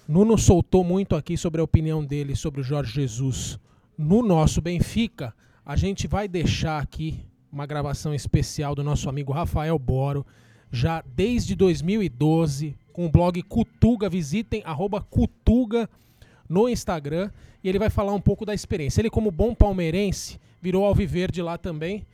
Nuno 0.08 0.38
soltou 0.38 0.82
muito 0.82 1.14
aqui 1.14 1.36
sobre 1.36 1.60
a 1.60 1.64
opinião 1.64 2.02
dele 2.02 2.34
sobre 2.34 2.62
o 2.62 2.64
Jorge 2.64 2.94
Jesus 2.94 3.58
no 3.98 4.22
nosso 4.22 4.62
Benfica. 4.62 5.34
A 5.64 5.76
gente 5.76 6.06
vai 6.06 6.26
deixar 6.26 6.80
aqui 6.80 7.20
uma 7.52 7.66
gravação 7.66 8.14
especial 8.14 8.74
do 8.74 8.82
nosso 8.82 9.10
amigo 9.10 9.30
Rafael 9.30 9.78
Boro, 9.78 10.24
já 10.72 11.04
desde 11.14 11.54
2012, 11.54 12.78
com 12.94 13.04
o 13.04 13.10
blog 13.10 13.42
Cutuga. 13.42 14.08
Visitem 14.08 14.62
arroba 14.64 15.02
Cutuga 15.02 15.86
no 16.48 16.68
Instagram 16.68 17.30
e 17.62 17.68
ele 17.68 17.78
vai 17.78 17.90
falar 17.90 18.12
um 18.12 18.20
pouco 18.20 18.44
da 18.44 18.54
experiência. 18.54 19.00
Ele, 19.00 19.10
como 19.10 19.30
bom 19.30 19.54
palmeirense, 19.54 20.40
virou 20.60 20.84
alviverde 20.84 21.42
lá 21.42 21.58
também. 21.58 22.06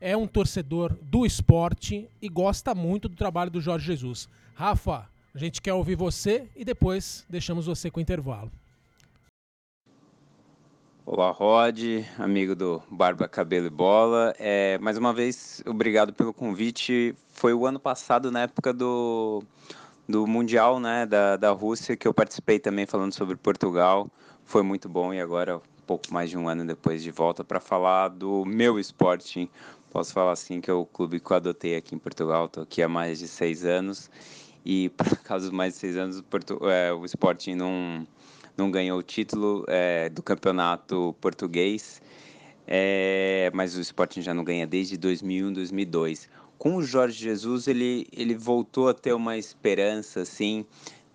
É 0.00 0.16
um 0.16 0.26
torcedor 0.26 0.96
do 1.02 1.26
esporte 1.26 2.08
e 2.22 2.28
gosta 2.28 2.74
muito 2.74 3.08
do 3.08 3.16
trabalho 3.16 3.50
do 3.50 3.60
Jorge 3.60 3.86
Jesus. 3.86 4.28
Rafa, 4.54 5.08
a 5.34 5.38
gente 5.38 5.60
quer 5.60 5.74
ouvir 5.74 5.94
você 5.94 6.48
e 6.56 6.64
depois 6.64 7.26
deixamos 7.28 7.66
você 7.66 7.90
com 7.90 7.98
o 7.98 8.02
intervalo. 8.02 8.50
Olá, 11.04 11.32
Rod, 11.32 11.78
amigo 12.18 12.54
do 12.54 12.80
Barba, 12.88 13.26
Cabelo 13.26 13.66
e 13.66 13.70
Bola. 13.70 14.32
É, 14.38 14.78
mais 14.78 14.96
uma 14.96 15.12
vez, 15.12 15.60
obrigado 15.66 16.12
pelo 16.12 16.32
convite. 16.32 17.14
Foi 17.32 17.52
o 17.52 17.66
ano 17.66 17.80
passado, 17.80 18.30
na 18.30 18.42
época 18.42 18.72
do, 18.72 19.42
do 20.10 20.26
Mundial 20.26 20.80
né, 20.80 21.06
da, 21.06 21.36
da 21.36 21.50
Rússia, 21.50 21.96
que 21.96 22.06
eu 22.06 22.12
participei 22.12 22.58
também 22.58 22.84
falando 22.84 23.12
sobre 23.12 23.36
Portugal. 23.36 24.10
Foi 24.44 24.62
muito 24.62 24.88
bom 24.88 25.14
e 25.14 25.20
agora, 25.20 25.60
pouco 25.86 26.12
mais 26.12 26.28
de 26.28 26.36
um 26.36 26.48
ano 26.48 26.66
depois, 26.66 27.02
de 27.02 27.10
volta 27.10 27.44
para 27.44 27.60
falar 27.60 28.08
do 28.08 28.44
meu 28.44 28.78
Sporting. 28.78 29.48
Posso 29.90 30.12
falar 30.12 30.32
assim 30.32 30.60
que 30.60 30.70
é 30.70 30.74
o 30.74 30.84
clube 30.84 31.20
que 31.20 31.30
eu 31.30 31.36
adotei 31.36 31.76
aqui 31.76 31.94
em 31.94 31.98
Portugal. 31.98 32.46
Estou 32.46 32.64
aqui 32.64 32.82
há 32.82 32.88
mais 32.88 33.20
de 33.20 33.28
seis 33.28 33.64
anos 33.64 34.10
e, 34.64 34.88
por 34.98 35.06
acaso, 35.06 35.52
mais 35.52 35.74
de 35.74 35.78
seis 35.80 35.96
anos, 35.96 36.18
o, 36.18 36.24
Portu 36.24 36.58
é, 36.68 36.92
o 36.92 37.04
Sporting 37.04 37.54
não 37.54 38.06
não 38.56 38.70
ganhou 38.70 38.98
o 38.98 39.02
título 39.02 39.64
é, 39.68 40.10
do 40.10 40.22
campeonato 40.22 41.16
português, 41.18 42.02
é, 42.66 43.50
mas 43.54 43.74
o 43.74 43.80
Sporting 43.80 44.20
já 44.20 44.34
não 44.34 44.44
ganha 44.44 44.66
desde 44.66 44.98
2001, 44.98 45.52
2002. 45.52 46.28
Com 46.60 46.76
o 46.76 46.82
Jorge 46.82 47.18
Jesus, 47.18 47.66
ele, 47.68 48.06
ele 48.12 48.34
voltou 48.34 48.90
a 48.90 48.92
ter 48.92 49.14
uma 49.14 49.38
esperança, 49.38 50.20
assim, 50.20 50.66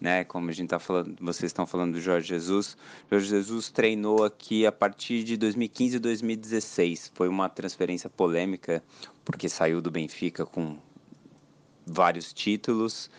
né? 0.01 0.23
Como 0.23 0.49
a 0.49 0.51
gente 0.51 0.69
tá 0.69 0.79
falando, 0.79 1.15
vocês 1.21 1.51
estão 1.51 1.67
falando 1.67 1.93
do 1.93 2.01
Jorge 2.01 2.29
Jesus. 2.29 2.75
Jorge 3.11 3.27
Jesus 3.27 3.69
treinou 3.69 4.23
aqui 4.23 4.65
a 4.65 4.71
partir 4.71 5.23
de 5.23 5.37
2015 5.37 5.97
e 5.97 5.99
2016. 5.99 7.11
Foi 7.13 7.27
uma 7.27 7.47
transferência 7.47 8.09
polêmica, 8.09 8.83
porque 9.23 9.47
saiu 9.47 9.83
do 9.83 9.91
Benfica 9.91 10.47
com 10.47 10.79
vários 11.85 12.33
títulos 12.33 13.11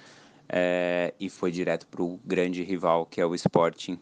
é, 0.48 1.14
e 1.20 1.30
foi 1.30 1.52
direto 1.52 1.86
para 1.86 2.02
o 2.02 2.18
grande 2.24 2.64
rival 2.64 3.06
que 3.06 3.20
é 3.20 3.24
o 3.24 3.36
Sporting. 3.36 4.00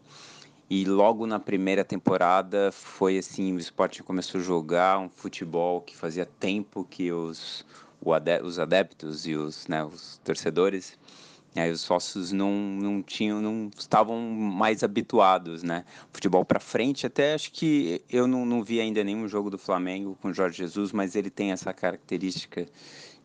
E 0.70 0.86
logo 0.86 1.26
na 1.26 1.38
primeira 1.38 1.84
temporada 1.84 2.72
foi 2.72 3.18
assim, 3.18 3.52
o 3.52 3.58
Sporting 3.58 4.02
começou 4.02 4.40
a 4.40 4.42
jogar 4.42 4.98
um 4.98 5.10
futebol 5.10 5.82
que 5.82 5.94
fazia 5.94 6.24
tempo 6.24 6.86
que 6.88 7.12
os, 7.12 7.66
os 8.42 8.58
adeptos 8.58 9.26
e 9.26 9.34
os, 9.34 9.66
né, 9.66 9.84
os 9.84 10.20
torcedores, 10.25 10.99
né, 11.54 11.70
os 11.70 11.80
sócios 11.80 12.32
não, 12.32 12.52
não 12.52 13.02
tinham, 13.02 13.40
não 13.40 13.70
estavam 13.76 14.20
mais 14.20 14.82
habituados, 14.82 15.62
né? 15.62 15.84
Futebol 16.12 16.44
para 16.44 16.61
frente, 16.61 17.06
até 17.06 17.34
acho 17.34 17.52
que 17.52 18.02
eu 18.11 18.26
não, 18.26 18.44
não 18.44 18.62
vi 18.62 18.80
ainda 18.80 19.04
nenhum 19.04 19.28
jogo 19.28 19.50
do 19.50 19.58
Flamengo 19.58 20.18
com 20.20 20.32
Jorge 20.32 20.58
Jesus, 20.58 20.92
mas 20.92 21.14
ele 21.14 21.30
tem 21.30 21.52
essa 21.52 21.73
característica 21.73 22.66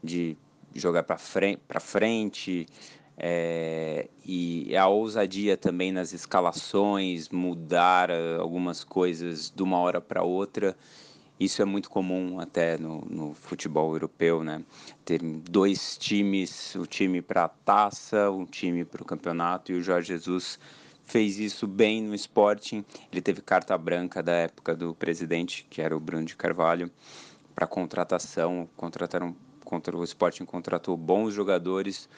de 0.04 0.38
jogar 0.76 1.04
para 1.04 1.18
frente, 1.18 1.60
frente 1.80 2.68
é, 3.22 4.08
e 4.26 4.76
a 4.78 4.88
ousadia 4.88 5.58
também 5.58 5.92
nas 5.92 6.14
escalações, 6.14 7.28
mudar 7.28 8.10
uh, 8.10 8.40
algumas 8.40 8.82
coisas 8.86 9.52
de 9.54 9.62
uma 9.62 9.78
hora 9.78 10.00
para 10.00 10.24
outra. 10.24 10.74
Isso 11.40 11.62
é 11.62 11.66
muito 11.66 11.90
comum 11.90 12.40
até 12.40 12.78
no, 12.78 13.00
no, 13.10 13.34
futebol 13.34 13.94
europeu, 13.94 14.44
né? 14.44 14.62
Ter 15.06 15.22
dois 15.22 15.98
times, 15.98 16.76
o 16.76 16.86
time 16.86 17.22
para 17.22 17.46
a 17.46 17.48
taça, 17.48 18.30
um 18.30 18.46
time 18.46 18.84
para 18.84 19.02
o 19.02 19.06
campeonato, 19.06 19.72
e 19.72 19.76
o 19.76 19.82
Jorge 19.82 20.10
Jesus 20.10 20.60
fez 21.06 21.40
isso 21.40 21.66
bem 21.66 22.04
no 22.04 22.14
Sporting. 22.14 22.84
Ele 23.12 23.22
teve 23.22 23.42
carta 23.42 23.78
branca 23.78 24.22
da 24.22 24.34
época 24.34 24.76
do 24.76 24.94
presidente, 24.94 25.66
que 25.70 25.82
era 25.82 25.96
o 25.96 26.00
Bruno 26.00 26.26
de 26.26 26.36
Carvalho, 26.36 26.92
para 27.56 27.66
contratação. 27.66 28.70
Contrataram 28.76 29.34
contra 29.64 29.96
o 29.96 30.04
Sporting 30.04 30.46
contratou 30.46 30.98
bons 30.98 31.34
jogadores. 31.34 32.10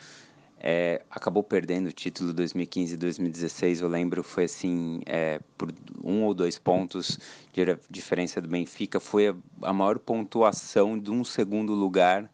É, 0.63 1.01
acabou 1.09 1.41
perdendo 1.41 1.87
o 1.87 1.91
título 1.91 2.31
2015 2.33 2.93
e 2.93 2.97
2016, 2.97 3.81
eu 3.81 3.87
lembro, 3.87 4.23
foi 4.23 4.43
assim, 4.43 5.01
é, 5.07 5.39
por 5.57 5.73
um 6.03 6.23
ou 6.23 6.35
dois 6.35 6.59
pontos 6.59 7.17
de 7.51 7.65
diferença 7.89 8.39
do 8.39 8.47
Benfica, 8.47 8.99
foi 8.99 9.35
a, 9.63 9.73
maior 9.73 9.97
pontuação 9.97 10.99
de 10.99 11.09
um 11.09 11.23
segundo 11.23 11.73
lugar 11.73 12.29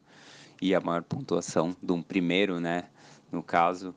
e 0.62 0.75
a 0.75 0.81
maior 0.81 1.03
pontuação 1.03 1.74
de 1.81 1.93
um 1.93 2.01
primeiro, 2.01 2.60
né? 2.60 2.84
No 3.31 3.41
caso, 3.41 3.96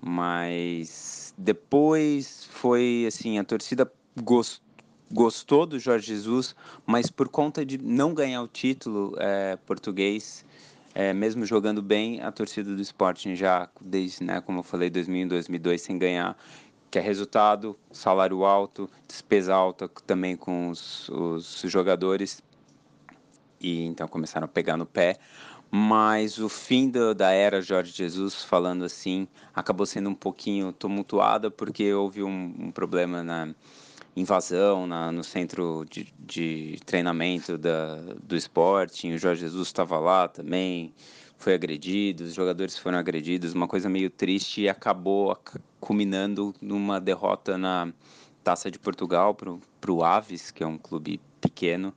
mas 0.00 1.34
depois 1.36 2.44
foi 2.44 3.06
assim 3.08 3.40
a 3.40 3.44
torcida 3.44 3.90
gost, 4.22 4.62
gostou 5.10 5.66
do 5.66 5.80
Jorge 5.80 6.06
Jesus, 6.06 6.54
mas 6.86 7.10
por 7.10 7.28
conta 7.28 7.66
de 7.66 7.76
não 7.78 8.14
ganhar 8.14 8.42
o 8.42 8.46
título 8.46 9.16
é, 9.18 9.56
português, 9.56 10.44
é, 10.94 11.12
mesmo 11.12 11.44
jogando 11.44 11.82
bem, 11.82 12.20
a 12.22 12.30
torcida 12.30 12.74
do 12.74 12.80
Sporting 12.80 13.34
já 13.34 13.68
desde, 13.80 14.22
né, 14.22 14.40
como 14.40 14.60
eu 14.60 14.62
falei, 14.62 14.88
2001, 14.88 15.28
2002 15.28 15.82
sem 15.82 15.98
ganhar, 15.98 16.36
que 16.90 16.98
é 16.98 17.02
resultado, 17.02 17.76
salário 17.90 18.44
alto, 18.44 18.88
despesa 19.08 19.52
alta 19.52 19.88
também 20.06 20.36
com 20.36 20.68
os, 20.68 21.08
os 21.08 21.62
jogadores 21.66 22.40
e 23.60 23.84
então 23.84 24.06
começaram 24.06 24.44
a 24.44 24.48
pegar 24.48 24.76
no 24.76 24.86
pé. 24.86 25.18
Mas 25.70 26.38
o 26.38 26.48
fim 26.48 26.88
do, 26.88 27.12
da 27.12 27.32
era 27.32 27.60
Jorge 27.60 27.90
Jesus, 27.90 28.44
falando 28.44 28.84
assim, 28.84 29.26
acabou 29.52 29.84
sendo 29.84 30.08
um 30.08 30.14
pouquinho 30.14 30.72
tumultuada 30.72 31.50
porque 31.50 31.92
houve 31.92 32.22
um, 32.22 32.54
um 32.56 32.70
problema 32.70 33.24
na 33.24 33.52
invasão 34.16 34.86
na, 34.86 35.10
no 35.10 35.24
centro 35.24 35.84
de, 35.90 36.12
de 36.18 36.78
treinamento 36.84 37.58
da, 37.58 37.96
do 38.22 38.36
esporte. 38.36 39.12
O 39.12 39.18
Jorge 39.18 39.42
Jesus 39.42 39.68
estava 39.68 39.98
lá 39.98 40.28
também, 40.28 40.92
foi 41.36 41.54
agredido, 41.54 42.24
os 42.24 42.34
jogadores 42.34 42.78
foram 42.78 42.98
agredidos, 42.98 43.52
uma 43.52 43.68
coisa 43.68 43.88
meio 43.88 44.10
triste 44.10 44.62
e 44.62 44.68
acabou 44.68 45.36
culminando 45.80 46.54
numa 46.60 47.00
derrota 47.00 47.58
na 47.58 47.92
Taça 48.42 48.70
de 48.70 48.78
Portugal 48.78 49.34
para 49.34 49.92
o 49.92 50.04
Aves, 50.04 50.50
que 50.50 50.62
é 50.62 50.66
um 50.66 50.78
clube 50.78 51.20
pequeno 51.40 51.94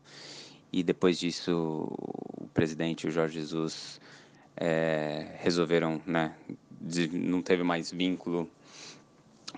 e 0.72 0.84
depois 0.84 1.20
disso 1.20 1.88
o 2.38 2.48
presidente 2.54 3.04
e 3.04 3.10
o 3.10 3.12
Jorge 3.12 3.40
Jesus 3.40 4.00
é, 4.56 5.36
resolveram, 5.38 6.02
né, 6.06 6.34
de, 6.80 7.08
não 7.08 7.42
teve 7.42 7.64
mais 7.64 7.92
vínculo 7.92 8.50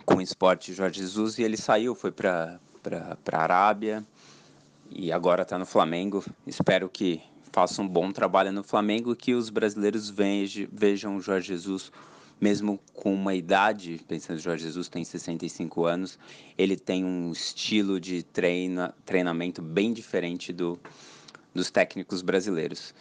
com 0.05 0.15
o 0.15 0.21
esporte 0.21 0.73
Jorge 0.73 0.99
Jesus 0.99 1.37
e 1.37 1.43
ele 1.43 1.57
saiu, 1.57 1.95
foi 1.95 2.11
para 2.11 2.59
a 3.31 3.37
Arábia 3.37 4.05
e 4.89 5.11
agora 5.11 5.43
está 5.43 5.57
no 5.57 5.65
Flamengo. 5.65 6.23
Espero 6.45 6.89
que 6.89 7.21
faça 7.51 7.81
um 7.81 7.87
bom 7.87 8.11
trabalho 8.11 8.51
no 8.51 8.63
Flamengo 8.63 9.15
que 9.15 9.33
os 9.33 9.49
brasileiros 9.49 10.09
vejam 10.09 11.17
o 11.17 11.21
Jorge 11.21 11.47
Jesus 11.47 11.91
mesmo 12.39 12.79
com 12.93 13.13
uma 13.13 13.35
idade, 13.35 13.99
pensando 14.07 14.37
que 14.37 14.43
Jorge 14.43 14.63
Jesus 14.63 14.87
tem 14.87 15.03
65 15.03 15.85
anos, 15.85 16.17
ele 16.57 16.77
tem 16.77 17.03
um 17.03 17.31
estilo 17.31 17.99
de 17.99 18.23
treina, 18.23 18.93
treinamento 19.05 19.61
bem 19.61 19.91
diferente 19.91 20.53
do, 20.53 20.79
dos 21.53 21.69
técnicos 21.69 22.21
brasileiros. 22.21 22.93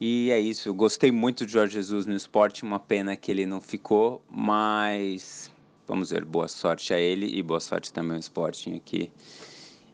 E 0.00 0.30
é 0.30 0.40
isso, 0.40 0.68
eu 0.68 0.74
gostei 0.74 1.10
muito 1.10 1.44
de 1.44 1.52
Jorge 1.52 1.74
Jesus 1.74 2.06
no 2.06 2.14
esporte, 2.14 2.62
uma 2.62 2.78
pena 2.78 3.16
que 3.16 3.30
ele 3.30 3.46
não 3.46 3.60
ficou, 3.60 4.22
mas 4.30 5.50
vamos 5.86 6.10
ver, 6.10 6.24
boa 6.24 6.48
sorte 6.48 6.92
a 6.92 6.98
ele 6.98 7.26
e 7.26 7.42
boa 7.42 7.60
sorte 7.60 7.92
também 7.92 8.14
ao 8.14 8.20
Sporting 8.20 8.74
aqui. 8.74 9.10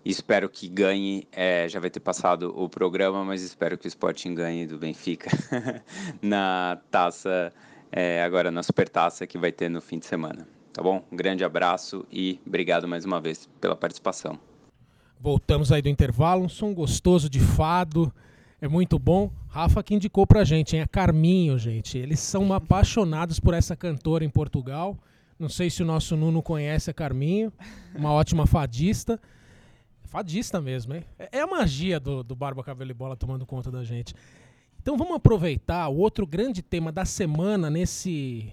Espero 0.05 0.49
que 0.49 0.69
ganhe, 0.69 1.29
é, 1.31 1.69
já 1.69 1.79
vai 1.79 1.89
ter 1.89 2.01
passado 2.01 2.53
o 2.57 2.69
programa, 2.69 3.25
mas 3.25 3.43
espero 3.43 3.79
que 3.79 3.87
o 3.87 3.89
Sporting 3.89 4.35
ganhe 4.35 4.67
do 4.67 4.77
Benfica 4.77 5.31
na 6.21 6.81
taça 6.91 7.53
é, 7.91 8.23
agora 8.23 8.51
na 8.51 8.63
Supertaça 8.63 9.27
que 9.27 9.39
vai 9.39 9.53
ter 9.53 9.69
no 9.69 9.81
fim 9.81 9.99
de 9.99 10.07
semana. 10.07 10.49
Tá 10.73 10.83
bom? 10.83 11.05
Um 11.13 11.17
grande 11.17 11.45
abraço 11.45 12.05
e 12.11 12.41
obrigado 12.47 12.89
mais 12.89 13.05
uma 13.05 13.21
vez 13.21 13.49
pela 13.61 13.77
participação. 13.77 14.39
Voltamos 15.21 15.71
aí 15.71 15.81
do 15.81 15.89
intervalo, 15.89 16.45
um 16.45 16.49
som 16.49 16.75
gostoso 16.75 17.31
de 17.31 17.39
fado, 17.39 18.13
é 18.61 18.67
muito 18.67 18.99
bom. 18.99 19.31
Rafa 19.49 19.83
que 19.83 19.95
indicou 19.95 20.27
pra 20.27 20.43
gente, 20.43 20.75
hein? 20.75 20.83
A 20.83 20.87
Carminho, 20.89 21.59
gente. 21.59 21.99
Eles 21.99 22.19
são 22.19 22.53
apaixonados 22.53 23.39
por 23.39 23.55
essa 23.55 23.77
cantora 23.77 24.25
em 24.25 24.31
Portugal. 24.31 24.97
Não 25.43 25.49
sei 25.49 25.69
se 25.69 25.83
o 25.83 25.85
nosso 25.85 26.17
Nuno 26.17 26.41
conhece 26.41 26.89
a 26.89 26.95
Carminho, 26.95 27.53
uma 27.97 28.13
ótima 28.13 28.47
fadista. 28.47 29.21
Fadista 30.05 30.61
mesmo, 30.61 30.95
hein? 30.95 31.05
É, 31.19 31.39
é 31.39 31.41
a 31.41 31.49
magia 31.49 31.99
do, 31.99 32.23
do 32.23 32.37
Barba 32.37 32.63
Cabelo 32.63 32.93
e 32.93 32.95
Bola 32.95 33.17
tomando 33.17 33.45
conta 33.45 33.69
da 33.69 33.83
gente. 33.83 34.15
Então 34.81 34.97
vamos 34.97 35.17
aproveitar 35.17 35.89
o 35.89 35.97
outro 35.97 36.29
grande 36.29 36.63
tema 36.63 36.93
da 36.93 37.05
semana 37.05 37.69
nesse 37.69 38.53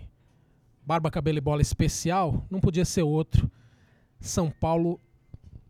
Barba, 0.83 1.11
Cabelo 1.11 1.37
e 1.37 1.41
Bola 1.41 1.61
especial. 1.61 2.43
Não 2.49 2.59
podia 2.59 2.83
ser 2.85 3.03
outro. 3.03 3.51
São 4.19 4.49
Paulo, 4.49 4.99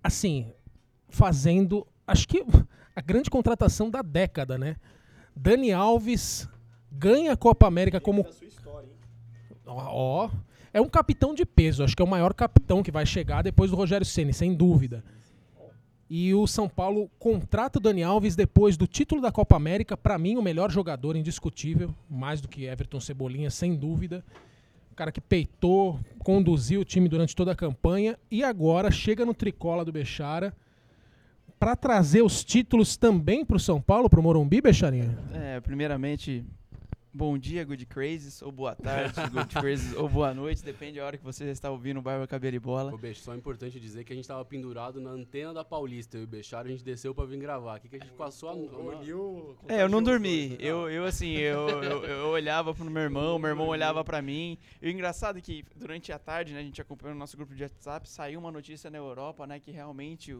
assim, 0.01 0.53
fazendo, 1.09 1.85
acho 2.07 2.29
que 2.29 2.45
a 2.95 3.01
grande 3.01 3.29
contratação 3.29 3.89
da 3.89 4.01
década, 4.01 4.57
né? 4.57 4.77
Dani 5.35 5.73
Alves 5.73 6.47
ganha 6.89 7.33
a 7.33 7.37
Copa 7.37 7.67
América 7.67 7.99
como. 7.99 8.25
Ó, 9.65 10.27
oh, 10.27 10.48
é 10.73 10.81
um 10.81 10.89
capitão 10.89 11.33
de 11.33 11.45
peso. 11.45 11.83
Acho 11.83 11.95
que 11.95 12.01
é 12.01 12.05
o 12.05 12.09
maior 12.09 12.33
capitão 12.33 12.83
que 12.83 12.91
vai 12.91 13.05
chegar 13.05 13.41
depois 13.41 13.71
do 13.71 13.77
Rogério 13.77 14.05
Ceni, 14.05 14.33
sem 14.33 14.53
dúvida. 14.53 15.03
E 16.09 16.33
o 16.33 16.47
São 16.47 16.67
Paulo 16.67 17.09
contrata 17.19 17.77
o 17.77 17.81
Dani 17.81 18.01
Alves 18.01 18.35
depois 18.35 18.75
do 18.75 18.87
título 18.87 19.21
da 19.21 19.31
Copa 19.31 19.55
América. 19.55 19.95
Para 19.95 20.17
mim, 20.17 20.37
o 20.37 20.41
melhor 20.41 20.71
jogador 20.71 21.15
indiscutível, 21.15 21.93
mais 22.09 22.41
do 22.41 22.47
que 22.47 22.65
Everton 22.65 22.99
Cebolinha, 22.99 23.51
sem 23.51 23.75
dúvida. 23.75 24.25
O 24.91 24.95
cara 24.95 25.11
que 25.11 25.21
peitou, 25.21 25.99
conduziu 26.17 26.81
o 26.81 26.85
time 26.85 27.07
durante 27.07 27.35
toda 27.35 27.51
a 27.51 27.55
campanha 27.55 28.17
e 28.29 28.43
agora 28.43 28.89
chega 28.89 29.23
no 29.23 29.35
tricola 29.35 29.85
do 29.85 29.91
Bechara 29.91 30.53
para 31.59 31.75
trazer 31.75 32.21
os 32.23 32.43
títulos 32.43 32.97
também 32.97 33.45
para 33.45 33.57
o 33.57 33.59
São 33.59 33.81
Paulo, 33.81 34.09
para 34.09 34.19
o 34.19 34.23
Morumbi, 34.23 34.61
Becharinha? 34.61 35.15
É, 35.33 35.59
primeiramente, 35.59 36.43
bom 37.19 37.37
dia, 37.37 37.65
Good 37.65 37.85
Crazes, 37.85 38.41
ou 38.41 38.49
boa 38.49 38.73
tarde, 38.73 39.13
Good 39.29 39.53
Crazes, 39.53 39.93
ou 39.93 40.07
boa 40.07 40.33
noite, 40.33 40.63
depende 40.63 40.99
da 40.99 41.05
hora 41.05 41.17
que 41.17 41.23
você 41.23 41.43
está 41.49 41.69
ouvindo 41.69 41.99
o 41.99 42.01
Barba 42.01 42.25
Cabelo 42.25 42.55
e 42.55 42.59
Bola. 42.59 42.93
Ô, 42.93 42.97
Bech, 42.97 43.19
só 43.19 43.33
é 43.33 43.35
importante 43.35 43.77
dizer 43.77 44.05
que 44.05 44.13
a 44.13 44.15
gente 44.15 44.23
estava 44.23 44.45
pendurado 44.45 45.01
na 45.01 45.09
antena 45.09 45.53
da 45.53 45.65
Paulista, 45.65 46.15
eu 46.15 46.21
e 46.21 46.23
o 46.23 46.27
Bechar, 46.27 46.65
a 46.65 46.69
gente 46.69 46.81
desceu 46.81 47.13
para 47.13 47.25
vir 47.25 47.37
gravar. 47.37 47.75
Aqui 47.75 47.89
que 47.89 47.97
a 47.97 47.99
gente 47.99 48.13
passou 48.13 48.47
a... 48.47 48.53
O, 48.55 49.53
é, 49.67 49.81
eu 49.81 49.89
não 49.89 50.01
dormi. 50.01 50.55
Eu, 50.61 50.89
eu 50.89 51.03
assim, 51.03 51.33
eu, 51.33 51.67
eu, 51.67 52.05
eu 52.05 52.27
olhava 52.27 52.73
pro 52.73 52.89
meu 52.89 53.03
irmão, 53.03 53.37
meu 53.37 53.49
irmão 53.49 53.67
olhava 53.67 54.01
para 54.01 54.21
mim. 54.21 54.57
E 54.81 54.87
o 54.87 54.89
engraçado 54.89 55.39
é 55.39 55.41
que 55.41 55.65
durante 55.75 56.13
a 56.13 56.19
tarde, 56.19 56.53
né, 56.53 56.61
a 56.61 56.63
gente 56.63 56.81
acompanhou 56.81 57.17
o 57.17 57.19
nosso 57.19 57.35
grupo 57.35 57.53
de 57.53 57.63
WhatsApp, 57.63 58.07
saiu 58.07 58.39
uma 58.39 58.49
notícia 58.49 58.89
na 58.89 58.97
Europa, 58.97 59.45
né, 59.45 59.59
que 59.59 59.71
realmente 59.71 60.37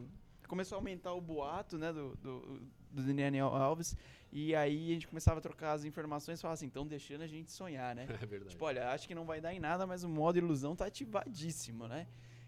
começou 0.48 0.78
a 0.78 0.80
aumentar 0.80 1.13
o 1.13 1.20
boato, 1.20 1.78
né, 1.78 1.92
do, 1.92 2.15
do, 2.24 2.62
do 2.89 3.04
Daniel 3.04 3.48
Alves. 3.48 3.98
E 4.32 4.56
aí 4.56 4.92
a 4.92 4.94
gente 4.94 5.08
começava 5.08 5.39
a 5.39 5.42
trocar 5.42 5.74
as 5.74 5.84
informações 5.84 6.39
e 6.39 6.42
falava 6.42 6.54
assim, 6.54 6.68
então 6.68 6.86
deixando 6.86 7.22
a 7.22 7.28
gente 7.28 7.52
sonhar, 7.52 7.96
né? 7.96 8.06
É 8.22 8.26
verdade. 8.26 8.52
Tipo, 8.52 8.65
olha, 8.65 8.89
acho 8.89 9.08
que 9.08 9.15
não 9.15 9.26
vai 9.26 9.42
dar 9.42 9.54
em 9.54 9.60
nada, 9.60 9.88
mas 9.88 10.04
o 10.04 10.10
modo 10.10 10.38
ilusão 10.38 10.76
tá 10.76 10.86
ativadíssimo, 10.86 11.88
né? 11.88 12.08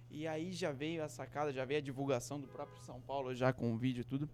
E 0.09 0.27
aí 0.27 0.51
já 0.51 0.71
veio 0.71 1.03
a 1.03 1.07
sacada, 1.07 1.51
já 1.51 1.63
veio 1.65 1.79
a 1.79 1.81
divulgação 1.81 2.39
do 2.39 2.47
próprio 2.47 2.77
São 2.83 2.99
Paulo, 3.01 3.33
já 3.33 3.53
com 3.53 3.73
o 3.73 3.77
vídeo 3.77 4.01
e 4.01 4.03
tudo. 4.03 4.29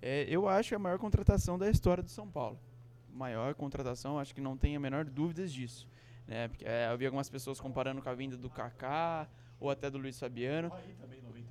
É, 0.00 0.26
eu 0.28 0.48
acho 0.48 0.74
a 0.74 0.78
maior 0.78 0.98
contratação 0.98 1.58
da 1.58 1.70
história 1.70 2.02
do 2.02 2.10
São 2.10 2.30
Paulo. 2.30 2.58
Maior 3.08 3.54
contratação, 3.54 4.18
acho 4.18 4.34
que 4.34 4.40
não 4.40 4.56
tem 4.56 4.76
a 4.76 4.80
menor 4.80 5.04
dúvidas 5.04 5.52
disso. 5.52 5.88
Né? 6.26 6.48
Porque, 6.48 6.64
é, 6.64 6.90
eu 6.92 6.98
vi 6.98 7.06
algumas 7.06 7.28
pessoas 7.28 7.60
comparando 7.60 8.02
com 8.02 8.08
a 8.08 8.14
vinda 8.14 8.36
do 8.36 8.50
Kaká 8.50 9.28
ou 9.58 9.70
até 9.70 9.90
do 9.90 9.98
Luiz 9.98 10.18
Fabiano. 10.18 10.68
O 10.68 10.70
Raí 10.72 10.94
também, 10.94 11.20
98? 11.22 11.41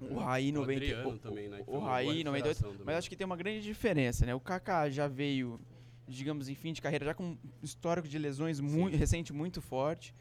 O 0.00 0.18
Raí 0.18 0.52
98. 0.52 1.08
O, 1.08 1.18
também, 1.18 1.48
né? 1.48 1.62
o, 1.66 1.78
Raí 1.78 2.22
98. 2.22 2.82
Mas 2.84 2.96
acho 2.96 3.08
que 3.08 3.16
tem 3.16 3.24
uma 3.24 3.36
grande 3.36 3.62
diferença, 3.62 4.26
né? 4.26 4.34
O 4.34 4.40
Kaká 4.40 4.90
já 4.90 5.08
veio, 5.08 5.60
digamos, 6.06 6.48
em 6.48 6.54
fim 6.54 6.72
de 6.72 6.82
carreira, 6.82 7.06
já 7.06 7.14
com 7.14 7.24
um 7.24 7.38
histórico 7.62 8.06
de 8.06 8.18
lesões 8.18 8.60
muito, 8.60 8.96
recente 8.96 9.32
muito 9.32 9.60
forte. 9.60 10.14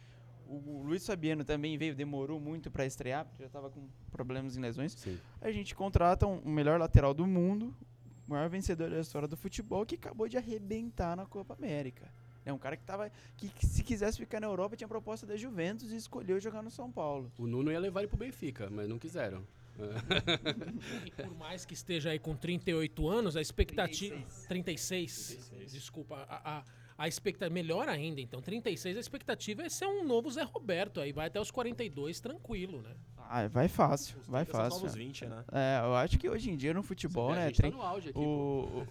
O 0.47 0.83
Luiz 0.83 1.05
Fabiano 1.05 1.43
também 1.43 1.77
veio, 1.77 1.95
demorou 1.95 2.39
muito 2.39 2.69
para 2.69 2.85
estrear, 2.85 3.25
porque 3.25 3.41
já 3.41 3.47
estava 3.47 3.69
com 3.69 3.87
problemas 4.11 4.55
em 4.55 4.61
lesões. 4.61 4.93
Sim. 4.93 5.17
A 5.41 5.51
gente 5.51 5.73
contrata 5.73 6.27
um, 6.27 6.37
o 6.37 6.49
melhor 6.49 6.79
lateral 6.79 7.13
do 7.13 7.25
mundo, 7.25 7.75
o 8.27 8.31
maior 8.31 8.47
vencedor 8.47 8.89
da 8.89 8.99
história 8.99 9.27
do 9.27 9.35
futebol, 9.35 9.85
que 9.85 9.95
acabou 9.95 10.27
de 10.27 10.37
arrebentar 10.37 11.15
na 11.17 11.25
Copa 11.25 11.55
América. 11.55 12.11
É 12.45 12.53
um 12.53 12.59
cara 12.59 12.77
que 12.77 12.83
tava. 12.83 13.11
Que, 13.35 13.49
que, 13.49 13.65
se 13.65 13.83
quisesse 13.83 14.19
ficar 14.19 14.39
na 14.39 14.45
Europa, 14.45 14.75
tinha 14.75 14.87
proposta 14.87 15.25
da 15.25 15.35
Juventus 15.35 15.91
e 15.91 15.95
escolheu 15.95 16.39
jogar 16.39 16.61
no 16.61 16.69
São 16.69 16.91
Paulo. 16.91 17.31
O 17.39 17.47
Nuno 17.47 17.71
ia 17.71 17.79
levar 17.79 18.01
ele 18.01 18.07
pro 18.07 18.17
Benfica, 18.17 18.69
mas 18.69 18.87
não 18.87 18.99
quiseram. 18.99 19.43
E 21.05 21.11
por 21.11 21.35
mais 21.35 21.65
que 21.65 21.73
esteja 21.73 22.09
aí 22.11 22.19
com 22.19 22.35
38 22.35 23.07
anos, 23.07 23.35
a 23.35 23.41
expectativa. 23.41 24.15
36. 24.15 24.45
36, 24.47 25.47
36. 25.49 25.71
Desculpa. 25.71 26.25
A, 26.29 26.57
a, 26.59 26.63
a 26.97 27.07
expectativa. 27.07 27.53
Melhor 27.53 27.89
ainda, 27.89 28.21
então. 28.21 28.41
36, 28.41 28.97
a 28.97 28.99
expectativa 28.99 29.63
é 29.63 29.69
ser 29.69 29.85
um 29.85 30.03
novo 30.05 30.31
Zé 30.31 30.43
Roberto. 30.43 30.99
Aí 30.99 31.11
vai 31.11 31.27
até 31.27 31.39
os 31.39 31.51
42, 31.51 32.19
tranquilo, 32.19 32.81
né? 32.81 32.95
Ah, 33.17 33.47
vai 33.47 33.67
fácil, 33.67 34.17
os 34.19 34.27
vai 34.27 34.45
fácil. 34.45 34.85
Os 34.85 34.95
20, 34.95 35.25
né? 35.25 35.43
É, 35.51 35.81
eu 35.83 35.95
acho 35.95 36.17
que 36.17 36.29
hoje 36.29 36.51
em 36.51 36.55
dia 36.55 36.73
no 36.73 36.83
futebol, 36.83 37.31
Sim, 37.31 37.35
né? 37.35 37.45
A 37.45 37.47
gente 37.47 37.61
tá 37.61 37.69
no 37.69 37.81
auge 37.81 38.09
aqui, 38.09 38.19
o, 38.19 38.85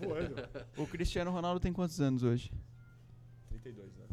o, 0.76 0.82
o 0.82 0.86
Cristiano 0.86 1.30
Ronaldo 1.30 1.60
tem 1.60 1.72
quantos 1.72 2.00
anos 2.00 2.22
hoje? 2.22 2.50
32, 3.48 3.94
né? 3.96 4.03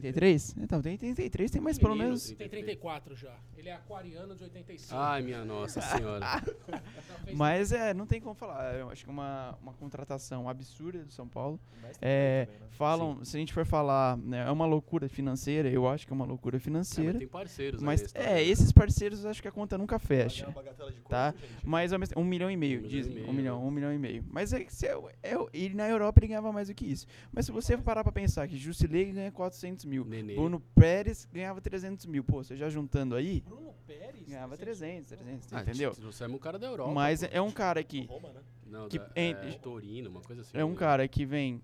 33? 0.00 0.56
Então, 0.58 0.82
tem 0.82 0.96
33, 0.96 1.50
tem 1.50 1.60
mais 1.60 1.78
pelo 1.78 1.94
menos. 1.94 2.30
Tem 2.32 2.48
34 2.48 3.14
já. 3.14 3.36
Ele 3.56 3.68
é 3.68 3.74
aquariano 3.74 4.34
de 4.34 4.44
85. 4.44 4.94
Ai, 4.94 5.22
minha 5.22 5.44
nossa 5.44 5.80
senhora. 5.80 6.24
Mas 7.34 7.72
é, 7.72 7.94
não 7.94 8.06
tem 8.06 8.20
como 8.20 8.34
falar. 8.34 8.74
Eu 8.74 8.90
acho 8.90 9.04
que 9.04 9.10
é 9.10 9.12
uma, 9.12 9.56
uma 9.62 9.72
contratação 9.72 10.48
absurda 10.48 11.04
do 11.04 11.12
São 11.12 11.28
Paulo. 11.28 11.60
É, 12.00 12.46
também, 12.46 12.60
né? 12.60 12.66
falam, 12.72 13.24
se 13.24 13.36
a 13.36 13.40
gente 13.40 13.52
for 13.52 13.64
falar, 13.64 14.16
né, 14.16 14.46
é 14.46 14.50
uma 14.50 14.66
loucura 14.66 15.08
financeira, 15.08 15.68
eu 15.68 15.88
acho 15.88 16.06
que 16.06 16.12
é 16.12 16.16
uma 16.16 16.24
loucura 16.24 16.56
É, 16.56 16.58
mas 16.58 16.64
financeira. 16.64 17.18
tem 17.18 17.28
parceiros 17.28 17.82
Mas 17.82 18.14
é, 18.14 18.42
esses 18.42 18.72
parceiros 18.72 19.24
eu 19.24 19.30
acho 19.30 19.40
que 19.40 19.48
a 19.48 19.52
conta 19.52 19.78
nunca 19.78 19.98
fecha. 19.98 20.46
uma 20.46 20.52
bagatela 20.52 20.90
de 20.90 21.00
tá? 21.02 21.32
gente? 21.32 21.66
Mas 21.66 21.92
um 22.16 22.24
milhão 22.24 22.50
e 22.50 22.56
meio, 22.56 22.80
Um 22.80 22.82
milhão 22.82 22.90
e 22.90 23.02
dizem. 23.02 23.14
meio, 23.14 23.28
um 23.28 23.32
milhão, 23.32 23.66
um 23.66 23.70
milhão 23.70 23.92
e 23.92 23.98
meio. 23.98 24.24
Mas 24.30 24.52
é, 24.52 24.66
se 24.68 24.86
é, 24.86 24.96
é, 25.22 25.34
e 25.52 25.68
na 25.70 25.88
Europa 25.88 26.20
ele 26.20 26.28
ganhava 26.28 26.52
mais 26.52 26.68
do 26.68 26.74
que 26.74 26.84
isso. 26.84 27.06
Mas 27.32 27.46
se 27.46 27.52
você 27.52 27.76
parar 27.76 28.02
pra 28.02 28.12
pensar 28.12 28.48
que 28.48 28.56
Jusilei 28.56 29.12
ganha 29.12 29.30
400 29.30 29.83
mil, 29.84 30.04
Nenê. 30.04 30.34
Bruno 30.34 30.60
Pérez 30.74 31.28
ganhava 31.32 31.60
300 31.60 32.06
mil. 32.06 32.24
Pô, 32.24 32.42
você 32.42 32.56
já 32.56 32.68
juntando 32.68 33.14
aí, 33.14 33.40
Bruno 33.40 33.72
Pérez? 33.86 34.26
ganhava 34.28 34.56
300, 34.56 35.08
300, 35.10 35.52
Ah, 35.52 35.62
entendeu? 35.62 35.92
Trouxemos 35.94 36.36
um 36.36 36.38
cara 36.38 36.58
da 36.58 36.66
Europa. 36.66 36.92
Mas 36.92 37.20
pô. 37.22 37.28
é 37.30 37.40
um 37.40 37.50
cara 37.50 37.82
que 37.84 38.04
Roma, 38.06 38.32
né? 38.32 38.40
Não, 38.66 38.88
que 38.88 38.98
da, 38.98 39.10
em- 39.14 39.30
é, 39.32 39.58
Torino, 39.62 40.10
uma 40.10 40.20
coisa 40.20 40.42
assim. 40.42 40.56
é 40.56 40.64
um 40.64 40.74
cara 40.74 41.06
que 41.06 41.24
vem 41.24 41.60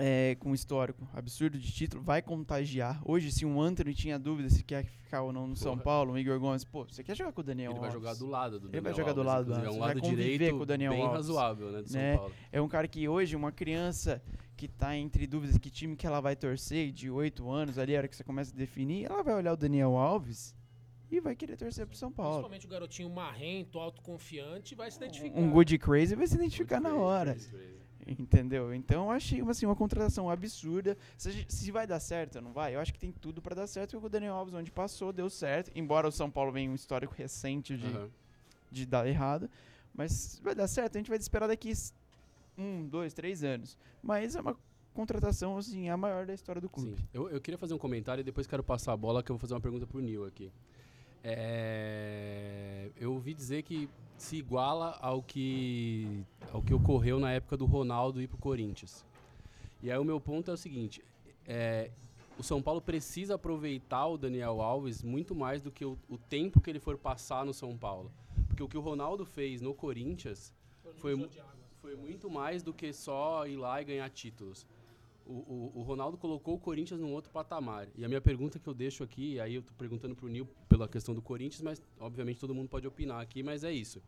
é, 0.00 0.34
com 0.36 0.50
um 0.50 0.54
histórico 0.54 1.06
absurdo 1.12 1.58
de 1.58 1.70
título, 1.72 2.02
vai 2.02 2.22
contagiar. 2.22 3.00
Hoje, 3.04 3.30
se 3.30 3.44
um 3.44 3.60
Anthony 3.60 3.92
tinha 3.94 4.18
dúvida 4.18 4.48
se 4.48 4.62
quer 4.64 4.84
ficar 4.84 5.22
ou 5.22 5.32
não 5.32 5.46
no 5.46 5.54
São 5.56 5.72
Porra. 5.74 5.84
Paulo, 5.84 6.12
o 6.14 6.18
Igor 6.18 6.38
Gomes, 6.40 6.64
pô, 6.64 6.84
você 6.84 7.04
quer 7.04 7.14
jogar 7.16 7.32
com 7.32 7.40
o 7.40 7.44
Daniel 7.44 7.72
Ele 7.72 7.80
vai 7.80 7.88
Alves? 7.90 8.02
jogar 8.02 8.14
do 8.14 8.26
lado 8.26 8.58
do 8.58 8.66
Ele 8.68 8.80
Daniel 8.80 8.82
vai 8.82 8.94
jogar 8.94 9.12
do 9.12 9.20
Alves, 9.20 9.32
lado 9.32 9.44
do 9.44 9.50
inclusive, 9.52 9.66
É 9.66 9.68
Alves, 9.68 9.76
um 9.76 9.80
vai 9.80 9.94
lado 9.94 10.16
direito 10.16 10.56
com 10.56 10.62
o 10.62 10.66
Daniel 10.66 10.92
bem 10.92 11.02
Alves, 11.02 11.16
razoável, 11.16 11.70
né, 11.70 11.82
do 11.82 11.92
né? 11.92 12.10
São 12.12 12.18
Paulo. 12.18 12.34
É 12.50 12.60
um 12.60 12.68
cara 12.68 12.88
que 12.88 13.08
hoje, 13.08 13.36
uma 13.36 13.52
criança 13.52 14.22
que 14.56 14.66
tá 14.68 14.96
entre 14.96 15.26
dúvidas 15.26 15.56
que 15.58 15.70
time 15.70 15.96
que 15.96 16.06
ela 16.06 16.20
vai 16.20 16.36
torcer, 16.36 16.90
de 16.92 17.10
8 17.10 17.50
anos, 17.50 17.78
ali, 17.78 17.94
a 17.94 17.98
hora 17.98 18.08
que 18.08 18.16
você 18.16 18.24
começa 18.24 18.54
a 18.54 18.56
definir, 18.56 19.06
ela 19.06 19.22
vai 19.22 19.34
olhar 19.34 19.52
o 19.52 19.56
Daniel 19.56 19.96
Alves 19.96 20.54
e 21.10 21.18
vai 21.20 21.34
querer 21.34 21.56
torcer 21.56 21.86
pro 21.86 21.96
São 21.96 22.12
Paulo. 22.12 22.32
Principalmente 22.34 22.66
o 22.66 22.68
garotinho 22.68 23.10
marrento, 23.10 23.78
autoconfiante, 23.78 24.74
vai 24.74 24.90
se 24.90 24.96
identificar. 24.98 25.38
Um 25.40 25.50
good 25.50 25.76
crazy 25.78 26.14
vai 26.14 26.26
se 26.26 26.34
identificar 26.36 26.78
na 26.80 26.90
Crazy, 26.90 27.02
hora. 27.02 27.32
crazy, 27.32 27.50
crazy. 27.50 27.79
Entendeu? 28.18 28.74
Então 28.74 29.04
eu 29.04 29.10
achei 29.10 29.40
assim, 29.42 29.66
uma 29.66 29.76
contratação 29.76 30.28
absurda. 30.28 30.96
Se, 31.16 31.46
se 31.48 31.70
vai 31.70 31.86
dar 31.86 32.00
certo 32.00 32.36
ou 32.36 32.42
não 32.42 32.52
vai, 32.52 32.74
eu 32.74 32.80
acho 32.80 32.92
que 32.92 32.98
tem 32.98 33.12
tudo 33.12 33.40
pra 33.40 33.54
dar 33.54 33.66
certo. 33.66 33.92
Porque 33.92 34.06
o 34.06 34.08
Daniel 34.08 34.34
Alves, 34.34 34.52
onde 34.54 34.70
passou, 34.70 35.12
deu 35.12 35.30
certo. 35.30 35.70
Embora 35.74 36.08
o 36.08 36.12
São 36.12 36.30
Paulo 36.30 36.50
venha 36.50 36.70
um 36.70 36.74
histórico 36.74 37.14
recente 37.14 37.76
de, 37.76 37.86
Aham. 37.86 38.10
de 38.70 38.84
dar 38.84 39.06
errado. 39.06 39.48
Mas 39.94 40.40
vai 40.42 40.54
dar 40.54 40.66
certo, 40.66 40.96
a 40.96 40.98
gente 40.98 41.08
vai 41.08 41.18
esperar 41.18 41.46
daqui 41.46 41.72
um, 42.56 42.86
dois, 42.88 43.12
três 43.12 43.42
anos. 43.42 43.76
Mas 44.02 44.34
é 44.34 44.40
uma 44.40 44.56
contratação, 44.92 45.56
assim, 45.56 45.88
a 45.88 45.96
maior 45.96 46.26
da 46.26 46.34
história 46.34 46.60
do 46.60 46.68
clube. 46.68 46.96
Sim. 46.96 47.08
Eu, 47.12 47.28
eu 47.28 47.40
queria 47.40 47.58
fazer 47.58 47.74
um 47.74 47.78
comentário 47.78 48.20
e 48.22 48.24
depois 48.24 48.46
quero 48.46 48.62
passar 48.62 48.92
a 48.92 48.96
bola 48.96 49.22
que 49.22 49.30
eu 49.30 49.34
vou 49.36 49.40
fazer 49.40 49.54
uma 49.54 49.60
pergunta 49.60 49.86
pro 49.86 50.00
Nil 50.00 50.24
aqui. 50.24 50.50
É, 51.22 52.90
eu 52.96 53.12
ouvi 53.12 53.34
dizer 53.34 53.62
que 53.62 53.88
se 54.16 54.36
iguala 54.36 54.98
ao 55.00 55.22
que, 55.22 56.24
ao 56.52 56.62
que 56.62 56.74
ocorreu 56.74 57.18
na 57.18 57.32
época 57.32 57.56
do 57.56 57.66
Ronaldo 57.66 58.20
ir 58.20 58.28
pro 58.28 58.38
Corinthians. 58.38 59.04
E 59.82 59.90
aí 59.90 59.98
o 59.98 60.04
meu 60.04 60.20
ponto 60.20 60.50
é 60.50 60.54
o 60.54 60.56
seguinte, 60.56 61.02
é, 61.46 61.90
o 62.38 62.42
São 62.42 62.62
Paulo 62.62 62.80
precisa 62.80 63.34
aproveitar 63.34 64.06
o 64.06 64.18
Daniel 64.18 64.60
Alves 64.60 65.02
muito 65.02 65.34
mais 65.34 65.62
do 65.62 65.70
que 65.70 65.84
o, 65.84 65.98
o 66.08 66.16
tempo 66.16 66.60
que 66.60 66.70
ele 66.70 66.80
for 66.80 66.96
passar 66.98 67.44
no 67.44 67.52
São 67.52 67.76
Paulo. 67.76 68.10
Porque 68.46 68.62
o 68.62 68.68
que 68.68 68.78
o 68.78 68.80
Ronaldo 68.80 69.24
fez 69.24 69.60
no 69.60 69.74
Corinthians 69.74 70.52
foi, 70.96 71.28
foi 71.80 71.96
muito 71.96 72.30
mais 72.30 72.62
do 72.62 72.72
que 72.72 72.92
só 72.92 73.46
ir 73.46 73.56
lá 73.56 73.80
e 73.80 73.84
ganhar 73.84 74.08
títulos. 74.10 74.66
O, 75.32 75.72
o, 75.76 75.82
Ronaldo 75.82 76.16
colocou 76.16 76.56
o 76.56 76.58
Corinthians 76.58 77.00
num 77.00 77.12
outro 77.12 77.30
patamar. 77.30 77.86
E 77.96 78.04
a 78.04 78.08
minha 78.08 78.20
pergunta 78.20 78.58
que 78.58 78.68
eu 78.68 78.74
deixo 78.74 79.04
aqui, 79.04 79.38
aí 79.38 79.54
eu 79.54 79.62
tô 79.62 79.72
perguntando 79.74 80.16
pro 80.16 80.28
Nil 80.28 80.48
pela 80.68 80.88
questão 80.88 81.14
do 81.14 81.22
Corinthians, 81.22 81.62
mas 81.62 81.80
obviamente 82.00 82.40
todo 82.40 82.52
mundo 82.52 82.68
pode 82.68 82.86
opinar 82.86 83.20
aqui, 83.20 83.42
mas 83.42 83.62
é 83.62 83.72
isso. 83.72 84.02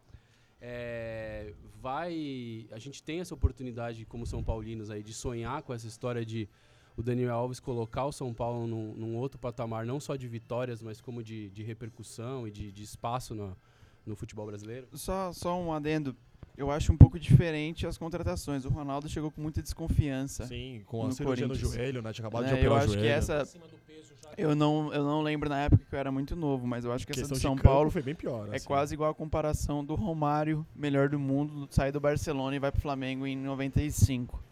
É, 0.61 1.55
vai. 1.81 2.67
A 2.73 2.79
gente 2.79 3.03
tem 3.03 3.21
essa 3.21 3.35
oportunidade, 3.35 4.05
como 4.05 4.27
São 4.27 4.43
Paulinos, 4.43 4.91
aí, 4.91 5.03
de 5.03 5.15
sonhar 5.15 5.63
com 5.63 5.73
essa 5.73 5.87
história 5.87 6.25
de 6.25 6.49
o 6.97 7.03
Daniel 7.03 7.35
Alves 7.35 7.61
colocar 7.61 8.05
o 8.05 8.13
São 8.13 8.35
Paulo 8.35 8.67
num, 8.67 8.95
num 8.95 9.17
outro 9.17 9.39
patamar, 9.39 9.87
não 9.87 9.99
só 9.99 10.17
de 10.17 10.29
vitórias, 10.29 10.83
mas 10.83 11.01
como 11.01 11.23
de, 11.23 11.51
de 11.51 11.63
repercussão 11.63 12.47
e 12.47 12.51
de, 12.51 12.71
de 12.71 12.83
espaço 12.83 13.35
no, 13.35 13.57
no 14.05 14.15
futebol 14.15 14.47
brasileiro? 14.47 14.87
Só, 14.93 15.33
só 15.33 15.61
um 15.61 15.73
adendo. 15.73 16.17
Eu 16.57 16.71
acho 16.71 16.93
um 16.93 16.97
pouco 16.97 17.19
diferente 17.19 17.87
as 17.87 17.97
contratações. 17.97 18.65
O 18.65 18.69
Ronaldo 18.69 19.09
chegou 19.09 19.31
com 19.31 19.41
muita 19.41 19.63
desconfiança. 19.63 20.47
Sim, 20.47 20.83
com 20.87 21.03
a 21.03 21.07
No 21.07 21.13
cirurgia 21.13 21.47
no 21.47 21.55
Corinthians. 21.55 21.75
joelho, 21.75 22.03
né? 22.03 22.13
Tinha 22.13 22.27
acabado 22.27 22.43
né? 22.45 22.49
de 22.49 22.55
Eu 22.55 22.59
operar 22.61 22.75
o 22.75 22.77
acho 22.79 22.87
joelho. 22.89 23.03
que 23.03 23.09
essa. 23.09 23.41
Acima 23.43 23.67
do 23.67 23.77
peso 23.87 24.13
já. 24.23 24.31
Eu 24.37 24.55
não, 24.55 24.93
eu 24.93 25.03
não 25.03 25.23
lembro 25.23 25.49
na 25.49 25.59
época 25.61 25.85
que 25.89 25.95
eu 25.95 25.99
era 25.99 26.13
muito 26.13 26.37
novo, 26.37 26.67
mas 26.67 26.85
eu 26.85 26.93
acho 26.93 27.07
que 27.07 27.13
essa 27.13 27.29
do 27.29 27.35
de 27.35 27.41
São 27.41 27.57
Paulo 27.57 27.91
foi 27.91 28.03
bem 28.03 28.15
pior. 28.15 28.49
é 28.53 28.57
assim. 28.57 28.67
quase 28.67 28.95
igual 28.95 29.11
a 29.11 29.15
comparação 29.15 29.85
do 29.85 29.95
Romário, 29.95 30.67
melhor 30.77 31.09
do 31.09 31.19
mundo, 31.19 31.67
sair 31.71 31.93
do 31.93 32.01
Barcelona 32.01 32.55
e 32.55 32.59
vai 32.59 32.71
pro 32.71 32.81
Flamengo 32.81 33.27
em 33.27 33.37
95. 33.37 34.43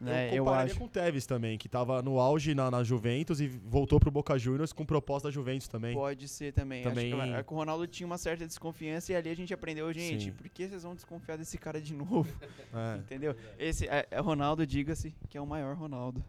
Né? 0.00 0.30
Eu 0.30 0.34
Eu, 0.36 0.44
compararia 0.44 0.70
acho. 0.72 0.78
com 0.78 0.84
o 0.84 0.88
Tevez 0.88 1.24
também, 1.26 1.56
que 1.56 1.68
tava 1.68 2.02
no 2.02 2.20
auge 2.20 2.54
na, 2.54 2.70
na 2.70 2.82
Juventus 2.84 3.40
e 3.40 3.46
voltou 3.48 3.98
pro 3.98 4.10
Boca 4.10 4.38
Juniors 4.38 4.72
com 4.72 4.84
proposta 4.84 5.28
da 5.28 5.32
Juventus 5.32 5.68
também. 5.68 5.94
Pode 5.94 6.28
ser 6.28 6.52
também. 6.52 6.82
Também- 6.82 7.12
Acho 7.12 7.22
que, 7.32 7.38
é 7.38 7.42
que 7.42 7.52
o 7.52 7.56
Ronaldo 7.56 7.86
tinha 7.86 8.06
uma 8.06 8.18
certa 8.18 8.46
desconfiança 8.46 9.12
e 9.12 9.16
ali 9.16 9.30
a 9.30 9.34
gente 9.34 9.54
aprendeu, 9.54 9.90
gente, 9.92 10.24
Sim. 10.24 10.32
por 10.32 10.48
que 10.50 10.68
vocês 10.68 10.82
vão 10.82 10.94
desconfiar 10.94 11.36
desse 11.38 11.56
cara 11.56 11.80
de 11.80 11.94
novo? 11.96 12.28
É. 12.74 12.98
Entendeu? 12.98 13.34
Esse 13.58 13.86
é, 13.88 14.06
é 14.10 14.20
Ronaldo, 14.20 14.66
diga-se, 14.66 15.14
que 15.30 15.38
é 15.38 15.40
o 15.40 15.46
maior 15.46 15.74
Ronaldo, 15.76 16.22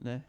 né? 0.00 0.22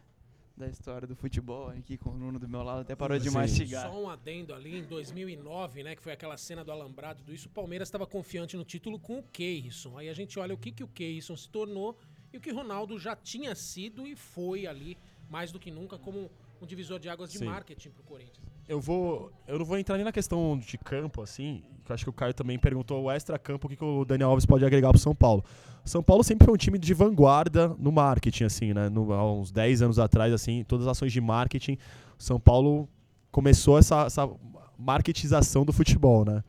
Da 0.54 0.68
história 0.68 1.08
do 1.08 1.16
futebol, 1.16 1.68
aqui 1.70 1.96
com 1.96 2.10
o 2.10 2.14
Nuno 2.14 2.38
do 2.38 2.46
meu 2.46 2.62
lado, 2.62 2.82
até 2.82 2.94
parou 2.94 3.18
de 3.18 3.30
Sim. 3.30 3.34
mastigar. 3.36 3.90
Só 3.90 4.02
um 4.02 4.08
adendo 4.10 4.52
ali, 4.52 4.78
em 4.80 4.82
2009, 4.84 5.82
né, 5.82 5.96
que 5.96 6.02
foi 6.02 6.12
aquela 6.12 6.36
cena 6.36 6.62
do 6.62 6.70
alambrado 6.70 7.22
do 7.24 7.32
isso, 7.32 7.48
o 7.48 7.50
Palmeiras 7.50 7.88
estava 7.88 8.06
confiante 8.06 8.54
no 8.56 8.62
título 8.64 8.98
com 8.98 9.18
o 9.18 9.22
Keirson. 9.22 9.96
Aí 9.96 10.10
a 10.10 10.14
gente 10.14 10.38
olha 10.38 10.52
o 10.54 10.58
que, 10.58 10.70
que 10.70 10.84
o 10.84 10.88
Keirson 10.88 11.36
se 11.36 11.48
tornou 11.48 11.96
e 12.32 12.38
o 12.38 12.40
que 12.40 12.50
o 12.50 12.54
Ronaldo 12.54 12.98
já 12.98 13.14
tinha 13.14 13.54
sido 13.54 14.06
e 14.06 14.16
foi 14.16 14.66
ali, 14.66 14.96
mais 15.28 15.52
do 15.52 15.58
que 15.58 15.70
nunca, 15.70 15.98
como 15.98 16.30
um 16.60 16.66
divisor 16.66 16.98
de 16.98 17.08
águas 17.08 17.30
de 17.30 17.38
Sim. 17.38 17.46
marketing 17.46 17.90
pro 17.90 18.02
Corinthians. 18.04 18.46
Eu 18.68 18.80
vou. 18.80 19.32
Eu 19.46 19.58
não 19.58 19.64
vou 19.64 19.76
entrar 19.76 19.96
nem 19.96 20.04
na 20.04 20.12
questão 20.12 20.56
de 20.56 20.78
campo, 20.78 21.20
assim. 21.20 21.64
Que 21.84 21.90
eu 21.90 21.94
acho 21.94 22.04
que 22.04 22.10
o 22.10 22.12
Caio 22.12 22.32
também 22.32 22.58
perguntou 22.58 23.02
o 23.02 23.10
extra-campo, 23.10 23.66
o 23.66 23.70
que, 23.70 23.76
que 23.76 23.84
o 23.84 24.04
Daniel 24.04 24.30
Alves 24.30 24.46
pode 24.46 24.64
agregar 24.64 24.90
pro 24.90 24.98
São 24.98 25.14
Paulo. 25.14 25.44
São 25.84 26.02
Paulo 26.02 26.22
sempre 26.22 26.44
foi 26.44 26.54
um 26.54 26.56
time 26.56 26.78
de 26.78 26.94
vanguarda 26.94 27.68
no 27.78 27.90
marketing, 27.90 28.44
assim, 28.44 28.72
né? 28.72 28.88
No, 28.88 29.12
há 29.12 29.32
uns 29.32 29.50
10 29.50 29.82
anos 29.82 29.98
atrás, 29.98 30.32
assim, 30.32 30.62
todas 30.62 30.86
as 30.86 30.92
ações 30.92 31.12
de 31.12 31.20
marketing, 31.20 31.76
São 32.16 32.38
Paulo 32.38 32.88
começou 33.32 33.78
essa, 33.78 34.04
essa 34.04 34.30
marketização 34.78 35.64
do 35.64 35.72
futebol, 35.72 36.24
né? 36.24 36.44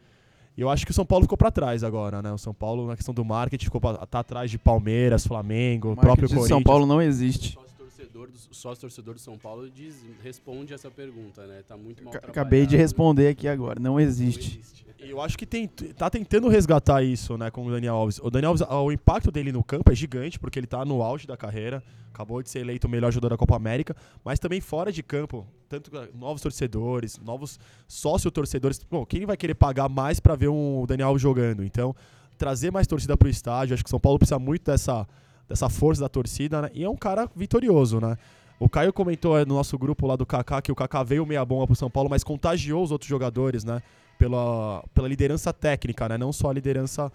E 0.55 0.61
eu 0.61 0.69
acho 0.69 0.85
que 0.85 0.91
o 0.91 0.93
São 0.93 1.05
Paulo 1.05 1.23
ficou 1.23 1.37
pra 1.37 1.49
trás 1.49 1.83
agora, 1.83 2.21
né? 2.21 2.31
O 2.31 2.37
São 2.37 2.53
Paulo, 2.53 2.87
na 2.87 2.95
questão 2.95 3.13
do 3.13 3.25
marketing, 3.25 3.65
ficou 3.65 3.81
pra, 3.81 3.93
tá 4.05 4.19
atrás 4.19 4.51
de 4.51 4.57
Palmeiras, 4.57 5.25
Flamengo, 5.25 5.93
o 5.93 5.95
próprio 5.95 6.27
Corinthians. 6.27 6.49
São 6.49 6.61
Paulo 6.61 6.85
não 6.85 7.01
existe. 7.01 7.57
Sócio 8.03 8.09
torcedor 8.11 8.27
do, 8.27 8.35
o 8.51 8.53
sócio 8.55 8.81
torcedor 8.81 9.13
do 9.15 9.19
São 9.19 9.37
Paulo 9.37 9.69
diz, 9.69 9.95
responde 10.21 10.73
essa 10.73 10.89
pergunta, 10.89 11.45
né? 11.45 11.63
Tá 11.67 11.77
muito 11.77 12.03
mal 12.03 12.13
Acabei 12.15 12.65
de 12.65 12.75
responder 12.75 13.27
aqui 13.29 13.47
agora, 13.47 13.79
não 13.79 13.93
Não 13.93 13.99
existe. 13.99 14.59
existe. 14.59 14.85
E 14.99 15.09
Eu 15.09 15.21
acho 15.21 15.37
que 15.37 15.45
tem, 15.45 15.67
tá 15.67 16.09
tentando 16.09 16.47
resgatar 16.47 17.03
isso, 17.03 17.37
né, 17.37 17.51
com 17.51 17.65
o 17.65 17.71
Daniel 17.71 17.95
Alves. 17.95 18.19
O 18.19 18.29
Daniel 18.29 18.51
Alves, 18.51 18.65
o 18.69 18.91
impacto 18.91 19.31
dele 19.31 19.51
no 19.51 19.63
campo 19.63 19.91
é 19.91 19.95
gigante, 19.95 20.39
porque 20.39 20.57
ele 20.57 20.67
tá 20.67 20.85
no 20.85 21.01
auge 21.01 21.27
da 21.27 21.35
carreira, 21.35 21.83
acabou 22.13 22.41
de 22.41 22.49
ser 22.49 22.59
eleito 22.59 22.87
o 22.87 22.89
melhor 22.89 23.11
jogador 23.11 23.29
da 23.29 23.37
Copa 23.37 23.55
América, 23.55 23.95
mas 24.23 24.39
também 24.39 24.61
fora 24.61 24.91
de 24.91 25.03
campo, 25.03 25.45
tanto 25.67 25.91
novos 26.13 26.41
torcedores, 26.41 27.19
novos 27.19 27.59
sócio-torcedores. 27.87 28.79
Bom, 28.89 29.05
quem 29.05 29.25
vai 29.25 29.35
querer 29.35 29.55
pagar 29.55 29.89
mais 29.89 30.19
pra 30.19 30.35
ver 30.35 30.47
um, 30.47 30.81
o 30.81 30.87
Daniel 30.87 31.09
Alves 31.09 31.21
jogando? 31.21 31.63
Então, 31.65 31.95
trazer 32.37 32.71
mais 32.71 32.87
torcida 32.87 33.17
pro 33.17 33.29
estádio, 33.29 33.73
acho 33.73 33.83
que 33.83 33.87
o 33.87 33.91
São 33.91 33.99
Paulo 33.99 34.19
precisa 34.19 34.39
muito 34.39 34.63
dessa, 34.63 35.07
dessa 35.47 35.69
força 35.69 36.01
da 36.01 36.09
torcida, 36.09 36.63
né, 36.63 36.69
e 36.73 36.83
é 36.83 36.89
um 36.89 36.95
cara 36.95 37.29
vitorioso, 37.35 37.99
né. 37.99 38.17
O 38.59 38.69
Caio 38.69 38.93
comentou 38.93 39.37
eh, 39.37 39.45
no 39.45 39.55
nosso 39.55 39.77
grupo 39.77 40.07
lá 40.07 40.15
do 40.15 40.25
Kaká 40.25 40.61
que 40.61 40.71
o 40.71 40.75
Kaká 40.75 41.03
veio 41.03 41.25
meia 41.25 41.43
bomba 41.43 41.67
pro 41.67 41.75
São 41.75 41.89
Paulo, 41.89 42.09
mas 42.09 42.23
contagiou 42.23 42.83
os 42.83 42.91
outros 42.91 43.09
jogadores, 43.09 43.65
né? 43.65 43.81
Pela, 44.17 44.83
pela 44.93 45.07
liderança 45.07 45.51
técnica, 45.51 46.07
né? 46.07 46.17
Não 46.17 46.31
só 46.31 46.49
a 46.49 46.53
liderança 46.53 47.11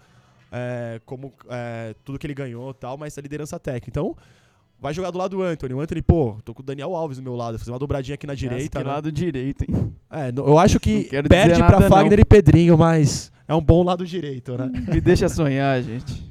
é, 0.51 1.01
como 1.05 1.33
é, 1.49 1.95
tudo 2.03 2.19
que 2.19 2.27
ele 2.27 2.33
ganhou 2.33 2.73
tal, 2.73 2.97
mas 2.97 3.17
a 3.17 3.21
liderança 3.21 3.57
técnica. 3.57 3.89
Então, 3.89 4.15
vai 4.79 4.93
jogar 4.93 5.11
do 5.11 5.17
lado 5.17 5.37
do 5.37 5.41
Anthony. 5.41 5.73
O 5.73 5.79
Anthony, 5.79 6.01
pô, 6.01 6.37
tô 6.43 6.53
com 6.53 6.61
o 6.61 6.65
Daniel 6.65 6.95
Alves 6.95 7.17
do 7.17 7.23
meu 7.23 7.35
lado, 7.35 7.57
fazer 7.57 7.71
uma 7.71 7.79
dobradinha 7.79 8.15
aqui 8.15 8.27
na 8.27 8.35
direita. 8.35 8.83
Né? 8.83 8.85
lado 8.85 9.11
direito, 9.11 9.63
hein? 9.63 9.93
É, 10.11 10.31
eu 10.35 10.57
acho 10.57 10.79
que 10.79 11.09
perde 11.27 11.63
pra 11.63 11.81
Fagner 11.81 12.17
não. 12.17 12.21
e 12.21 12.25
Pedrinho, 12.25 12.77
mas 12.77 13.31
é 13.47 13.55
um 13.55 13.61
bom 13.61 13.83
lado 13.83 14.05
direito, 14.05 14.57
né? 14.57 14.71
Me 14.87 15.01
deixa 15.01 15.27
sonhar, 15.27 15.81
gente. 15.81 16.28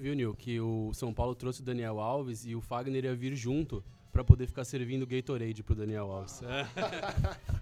Viu, 0.00 0.14
Nil, 0.14 0.34
que 0.34 0.58
o 0.58 0.90
São 0.94 1.12
Paulo 1.12 1.34
trouxe 1.34 1.60
o 1.60 1.64
Daniel 1.64 2.00
Alves 2.00 2.46
e 2.46 2.54
o 2.56 2.60
Fagner 2.62 3.04
ia 3.04 3.14
vir 3.14 3.34
junto 3.34 3.84
pra 4.10 4.24
poder 4.24 4.46
ficar 4.46 4.64
servindo 4.64 5.06
Gatorade 5.06 5.62
pro 5.62 5.74
Daniel 5.74 6.10
Alves. 6.10 6.40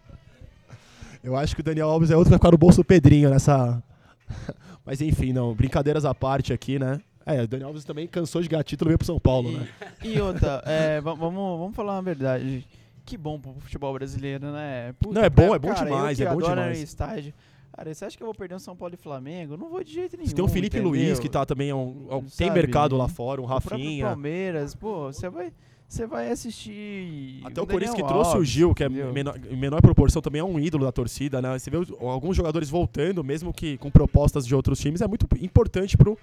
Eu 1.22 1.36
acho 1.36 1.54
que 1.54 1.60
o 1.60 1.64
Daniel 1.64 1.88
Alves 1.88 2.10
é 2.10 2.16
outro 2.16 2.28
que 2.28 2.30
vai 2.30 2.38
ficar 2.38 2.52
no 2.52 2.58
bolso 2.58 2.78
do 2.80 2.84
Pedrinho 2.84 3.30
nessa. 3.30 3.82
Mas 4.86 5.00
enfim, 5.00 5.32
não. 5.32 5.54
Brincadeiras 5.54 6.04
à 6.04 6.14
parte 6.14 6.52
aqui, 6.52 6.78
né? 6.78 7.00
É, 7.26 7.42
o 7.42 7.48
Daniel 7.48 7.68
Alves 7.68 7.84
também 7.84 8.06
cansou 8.06 8.40
de 8.40 8.48
ganhar 8.48 8.62
título 8.62 8.88
e 8.88 8.92
veio 8.92 8.98
pro 8.98 9.06
São 9.06 9.18
Paulo, 9.18 9.50
né? 9.50 9.68
E, 10.02 10.14
e 10.14 10.20
outra, 10.20 10.62
é, 10.64 11.00
va- 11.00 11.14
vamos, 11.14 11.58
vamos 11.58 11.76
falar 11.76 11.94
uma 11.96 12.02
verdade. 12.02 12.64
Que 13.04 13.16
bom 13.16 13.38
pro 13.40 13.52
futebol 13.54 13.92
brasileiro, 13.94 14.50
né? 14.52 14.94
Puta, 15.00 15.14
Não, 15.18 15.24
é 15.24 15.30
bom, 15.30 15.54
é 15.54 15.58
bom 15.58 15.68
cara, 15.74 15.84
demais, 15.84 16.20
eu 16.20 16.26
que 16.26 16.30
é 16.30 16.34
bom 16.34 16.40
adoro 16.44 16.60
demais. 16.60 16.82
estádio. 16.82 17.34
Cara, 17.72 17.94
você 17.94 18.04
acha 18.04 18.16
que 18.16 18.22
eu 18.22 18.26
vou 18.26 18.34
perder 18.34 18.54
um 18.56 18.58
São 18.58 18.74
Paulo 18.74 18.94
e 18.94 18.96
Flamengo? 18.96 19.56
Não 19.56 19.68
vou 19.68 19.84
de 19.84 19.92
jeito 19.92 20.16
nenhum. 20.16 20.28
Você 20.28 20.34
tem 20.34 20.44
um 20.44 20.48
Felipe 20.48 20.76
entendeu? 20.78 20.90
Luiz, 20.90 21.18
que 21.20 21.28
tá 21.28 21.46
também. 21.46 21.70
é 21.70 21.74
um- 21.74 22.06
é 22.10 22.14
um- 22.16 22.24
tem 22.24 22.50
mercado 22.50 22.96
lá 22.96 23.06
fora, 23.08 23.40
um 23.40 23.44
O 23.44 23.46
Rafinha. 23.46 24.06
Palmeiras, 24.06 24.74
pô, 24.74 25.12
você 25.12 25.28
vai, 25.28 25.52
você 25.86 26.06
vai 26.06 26.30
assistir. 26.30 27.40
Até 27.44 27.60
o 27.62 27.66
Daniel 27.66 27.66
Corinthians 27.66 27.94
que 27.94 28.02
trouxe 28.02 28.36
o 28.36 28.44
Gil, 28.44 28.74
que 28.74 28.82
é 28.82 28.86
entendeu? 28.86 29.12
menor, 29.12 29.38
em 29.50 29.56
menor 29.56 29.80
proporção 29.80 30.20
também 30.20 30.40
é 30.40 30.44
um 30.44 30.58
ídolo 30.58 30.84
da 30.84 30.90
torcida, 30.92 31.40
né? 31.40 31.56
Você 31.56 31.70
vê 31.70 31.76
os- 31.76 31.92
alguns 32.00 32.36
jogadores 32.36 32.68
voltando, 32.68 33.22
mesmo 33.22 33.52
que 33.52 33.78
com 33.78 33.90
propostas 33.90 34.44
de 34.44 34.54
outros 34.56 34.80
times, 34.80 35.00
é 35.00 35.06
muito 35.06 35.26
importante 35.40 35.96
pro 35.96 36.18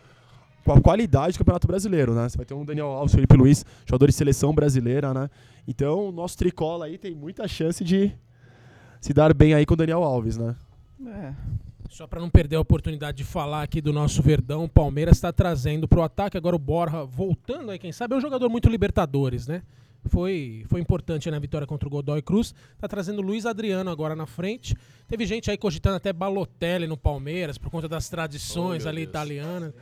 com 0.66 0.74
a 0.74 0.82
qualidade 0.82 1.34
do 1.36 1.38
Campeonato 1.38 1.68
Brasileiro, 1.68 2.16
né? 2.16 2.28
Você 2.28 2.38
vai 2.38 2.46
ter 2.46 2.56
um 2.56 2.66
Daniel 2.66 2.88
Alves, 2.88 3.14
Felipe 3.14 3.38
Luiz, 3.38 3.64
jogador 3.86 4.08
de 4.08 4.14
seleção 4.14 4.52
brasileira, 4.52 5.14
né? 5.14 5.30
Então, 5.68 6.10
o 6.10 6.12
nosso 6.12 6.36
tricola 6.36 6.86
aí 6.88 6.98
tem 6.98 7.14
muita 7.14 7.48
chance 7.48 7.84
de 7.84 8.12
se 9.00 9.14
dar 9.14 9.32
bem 9.32 9.54
aí 9.54 9.64
com 9.64 9.76
o 9.76 9.78
Daniel 9.78 10.02
Alves, 10.04 10.38
né? 10.38 10.56
É. 11.08 11.34
Só 11.90 12.08
para 12.08 12.20
não 12.20 12.30
perder 12.30 12.56
a 12.56 12.60
oportunidade 12.60 13.18
de 13.18 13.24
falar 13.24 13.62
aqui 13.62 13.80
do 13.80 13.94
nosso 13.94 14.22
Verdão, 14.22 14.64
o 14.66 14.70
Palmeiras 14.70 15.18
está 15.18 15.32
trazendo 15.32 15.88
para 15.88 16.00
o 16.00 16.04
ataque 16.04 16.36
agora 16.38 16.56
o 16.56 16.60
Borja 16.60 17.04
voltando 17.06 17.72
aí, 17.72 17.78
quem 17.80 17.92
sabe 17.92 18.16
é 18.16 18.18
um 18.18 18.22
jogador 18.22 18.50
muito 18.50 18.68
Libertadores, 18.70 19.48
né? 19.48 19.62
Foi, 20.08 20.64
foi 20.68 20.80
importante 20.82 21.32
na 21.32 21.40
vitória 21.40 21.66
contra 21.66 21.88
o 21.88 21.92
Godoy 21.92 22.22
Cruz. 22.22 22.54
Tá 22.80 22.88
trazendo 22.88 23.20
o 23.20 23.22
Luiz 23.24 23.46
Adriano 23.46 23.90
agora 23.90 24.16
na 24.16 24.28
frente. 24.28 24.76
Teve 25.08 25.26
gente 25.26 25.50
aí 25.50 25.58
cogitando 25.58 25.96
até 25.96 26.14
Balotelli 26.14 26.86
no 26.86 26.96
Palmeiras 26.96 27.58
por 27.58 27.72
conta 27.72 27.88
das 27.90 28.08
tradições 28.08 28.86
Oh, 28.86 28.90
ali 28.90 28.98
Deus. 29.02 29.10
italianas. 29.10 29.74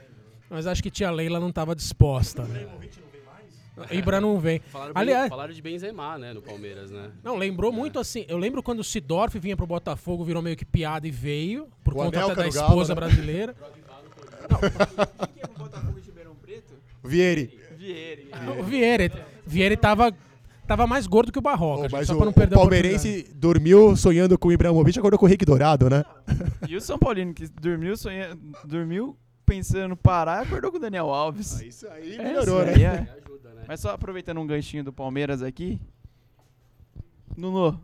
Mas 0.50 0.66
acho 0.66 0.82
que 0.82 0.90
tia 0.90 1.12
Leila 1.12 1.42
não 1.42 1.50
estava 1.50 1.76
disposta. 1.76 2.44
Né? 2.44 2.66
Ibra 3.92 4.22
não 4.22 4.40
vem. 4.40 4.60
Falaram, 4.72 4.92
Aliás- 4.96 5.30
falaram 5.30 5.54
de 5.54 5.62
Benzema, 5.62 6.18
né, 6.18 6.34
no 6.34 6.42
Palmeiras, 6.42 6.92
né? 6.92 7.12
Não, 7.24 7.36
lembrou 7.36 7.72
muito 7.72 8.00
assim. 8.00 8.26
Eu 8.28 8.38
lembro 8.38 8.62
quando 8.62 8.80
o 8.80 8.84
Sidorf 8.84 9.38
vinha 9.40 9.58
pro 9.58 9.66
Botafogo, 9.68 10.24
virou 10.24 10.42
meio 10.42 10.56
que 10.56 10.66
piada 10.66 11.08
e 11.08 11.12
veio, 11.12 11.68
por 11.84 11.94
O 11.94 11.98
conta 11.98 12.20
até 12.26 12.36
da 12.36 12.46
no 12.46 12.52
Galo, 12.52 12.68
esposa 12.68 12.94
né? 12.94 12.96
brasileira. 12.96 13.56
Quem 15.34 15.44
é 15.44 15.46
o 15.56 15.58
Botafogo 15.60 16.00
de 16.00 16.08
Ribeirão 16.08 16.36
Preto? 16.36 16.74
Vieri. 17.04 17.60
Vieira. 17.78 18.22
O 18.60 18.64
Vieira, 18.64 19.12
Vieira 19.46 19.76
tava, 19.78 20.14
tava 20.68 20.88
mais 20.88 21.06
gordo 21.08 21.32
que 21.32 21.40
o 21.40 21.42
Barroca, 21.42 21.80
Oh, 21.80 21.84
gente, 21.84 21.92
mas 21.92 22.08
só 22.08 22.14
o, 22.14 22.18
pra 22.18 22.26
não 22.26 22.34
perder 22.34 22.56
o 22.56 22.60
palmeirense 22.60 23.28
dormiu 23.36 23.96
sonhando 23.98 24.38
com 24.38 24.48
o 24.48 24.52
Ibrahimovic, 24.54 24.98
acordou 25.00 25.20
com 25.20 25.26
o 25.26 25.30
Rick 25.30 25.44
Dourado, 25.46 25.90
né? 25.90 26.04
E 26.70 26.76
o 26.78 26.82
São 26.82 26.98
Paulino, 26.98 27.34
que 27.34 27.48
dormiu, 27.60 27.98
sonhando, 27.98 28.40
dormiu 28.64 29.18
pensando 29.46 29.96
parar, 29.96 30.42
acordou 30.42 30.72
com 30.72 30.78
o 30.78 30.80
Daniel 30.80 31.10
Alves. 31.10 31.60
Isso 31.62 31.88
aí 31.88 32.16
É, 32.16 32.24
melhorou, 32.24 32.62
isso 32.64 32.66
né? 32.66 32.74
aí 32.74 32.84
é. 32.84 33.02
Me 33.02 33.10
ajuda, 33.10 33.50
né? 33.54 33.66
Mas 33.68 33.80
só 33.80 33.92
aproveitando 33.92 34.40
um 34.40 34.48
ganchinho 34.48 34.84
do 34.84 34.94
Palmeiras 34.94 35.42
aqui. 35.42 35.80
Nuno, 37.36 37.82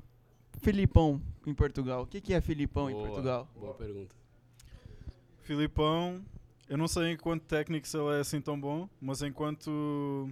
Filipão 0.61 1.21
em 1.45 1.53
Portugal. 1.53 2.03
O 2.03 2.07
que, 2.07 2.21
que 2.21 2.33
é 2.33 2.41
Filipão 2.41 2.89
em 2.89 2.93
Boa, 2.93 3.07
Portugal? 3.07 3.47
Boa 3.55 3.73
pergunta. 3.73 4.15
Filipão, 5.41 6.21
eu 6.67 6.77
não 6.77 6.87
sei 6.87 7.11
enquanto 7.13 7.43
técnico 7.43 7.87
se 7.87 7.97
ele 7.97 8.17
é 8.17 8.19
assim 8.19 8.39
tão 8.39 8.59
bom, 8.59 8.87
mas 9.01 9.21
enquanto 9.23 10.29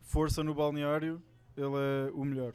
força 0.00 0.44
no 0.44 0.54
balneário, 0.54 1.20
ele 1.56 1.66
é 1.66 2.10
o 2.14 2.24
melhor. 2.24 2.52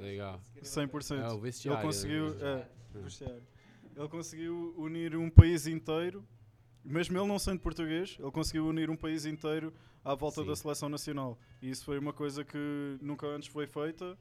Legal. 0.00 0.40
100%. 0.62 1.20
É, 1.22 1.32
o 1.32 1.38
vestiário. 1.38 1.78
ele 1.80 1.86
conseguiu, 1.86 2.34
né? 2.34 2.66
é, 2.94 3.00
vestiário. 3.00 3.42
Ele 3.96 4.08
conseguiu 4.08 4.74
unir 4.76 5.16
um 5.16 5.30
país 5.30 5.66
inteiro, 5.66 6.24
mesmo 6.84 7.18
ele 7.18 7.26
não 7.26 7.38
sendo 7.38 7.60
português, 7.60 8.16
ele 8.20 8.30
conseguiu 8.30 8.66
unir 8.66 8.90
um 8.90 8.96
país 8.96 9.24
inteiro 9.24 9.72
à 10.04 10.14
volta 10.14 10.42
Sim. 10.42 10.46
da 10.48 10.54
seleção 10.56 10.88
nacional. 10.88 11.38
E 11.62 11.70
isso 11.70 11.84
foi 11.84 11.98
uma 11.98 12.12
coisa 12.12 12.44
que 12.44 12.98
nunca 13.00 13.26
antes 13.26 13.48
foi 13.48 13.66
feita. 13.66 14.16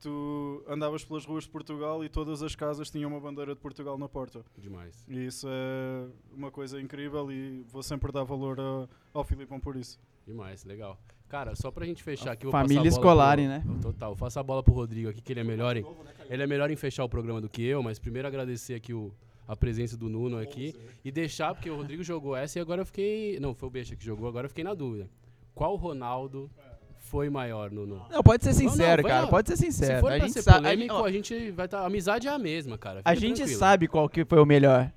Tu 0.00 0.62
andavas 0.68 1.04
pelas 1.04 1.24
ruas 1.24 1.44
de 1.44 1.50
Portugal 1.50 2.04
e 2.04 2.08
todas 2.08 2.40
as 2.42 2.54
casas 2.54 2.88
tinham 2.88 3.10
uma 3.10 3.18
bandeira 3.20 3.52
de 3.54 3.60
Portugal 3.60 3.98
na 3.98 4.08
porta. 4.08 4.44
Demais. 4.56 5.04
E 5.08 5.26
isso 5.26 5.48
é 5.50 6.06
uma 6.32 6.52
coisa 6.52 6.80
incrível 6.80 7.32
e 7.32 7.64
vou 7.68 7.82
sempre 7.82 8.12
dar 8.12 8.22
valor 8.22 8.60
a- 8.60 8.88
ao 9.12 9.24
Filipão 9.24 9.58
por 9.58 9.74
isso. 9.76 9.98
Demais, 10.24 10.64
legal. 10.64 10.96
Cara, 11.28 11.54
só 11.56 11.70
pra 11.72 11.84
gente 11.84 12.02
fechar 12.02 12.32
aqui, 12.32 12.44
vou 12.44 12.52
Família 12.52 12.76
passar 12.84 12.96
a 12.96 13.00
bola 13.02 13.12
Scolari, 13.12 13.42
pro- 13.42 13.50
né? 13.50 13.64
Total. 13.82 14.14
Faço 14.16 14.38
a 14.38 14.42
bola 14.42 14.62
pro 14.62 14.72
Rodrigo 14.72 15.08
aqui, 15.10 15.20
que 15.20 15.32
ele 15.32 15.40
é 15.40 15.44
melhor 15.44 15.76
em, 15.76 15.84
ele 16.30 16.42
é 16.42 16.46
melhor 16.46 16.70
em 16.70 16.76
fechar 16.76 17.02
o 17.04 17.08
programa 17.08 17.40
do 17.40 17.48
que 17.48 17.62
eu, 17.62 17.82
mas 17.82 17.98
primeiro 17.98 18.28
agradecer 18.28 18.74
aqui 18.74 18.94
o, 18.94 19.12
a 19.48 19.56
presença 19.56 19.96
do 19.96 20.08
Nuno 20.10 20.38
aqui 20.38 20.74
e 21.02 21.10
deixar, 21.10 21.54
porque 21.54 21.70
o 21.70 21.76
Rodrigo 21.76 22.04
jogou 22.04 22.36
essa 22.36 22.58
e 22.58 22.62
agora 22.62 22.82
eu 22.82 22.86
fiquei. 22.86 23.40
Não, 23.40 23.54
foi 23.54 23.66
o 23.68 23.70
Beixa 23.72 23.96
que 23.96 24.04
jogou, 24.04 24.28
agora 24.28 24.44
eu 24.44 24.48
fiquei 24.50 24.62
na 24.62 24.74
dúvida. 24.74 25.08
Qual 25.54 25.74
Ronaldo 25.74 26.50
foi 26.98 27.30
maior, 27.30 27.70
Nuno? 27.70 28.04
Não, 28.10 28.22
pode 28.22 28.44
ser 28.44 28.52
Não, 28.54 28.62
não, 28.62 28.70
sincero, 28.70 29.02
vai 29.02 29.10
cara. 29.10 29.26
Pode 29.26 29.48
ser 29.48 29.56
Se 29.56 29.64
sincero. 29.72 30.00
for 30.00 30.12
a 30.12 30.16
pra 30.16 30.18
gente 30.26 30.32
ser 30.34 30.42
sabe. 30.42 30.58
polêmico, 30.58 30.94
ó, 30.94 31.04
a 31.06 31.10
gente 31.10 31.50
vai 31.52 31.64
estar. 31.64 31.80
a 31.80 31.86
amizade 31.86 32.28
é 32.28 32.30
a 32.30 32.38
mesma, 32.38 32.76
cara. 32.76 33.00
A 33.04 33.10
fica 33.14 33.20
gente 33.26 33.36
tranquilo. 33.38 33.58
sabe 33.58 33.88
qual 33.88 34.08
que 34.08 34.24
foi 34.24 34.38
o 34.38 34.44
melhor. 34.46 34.92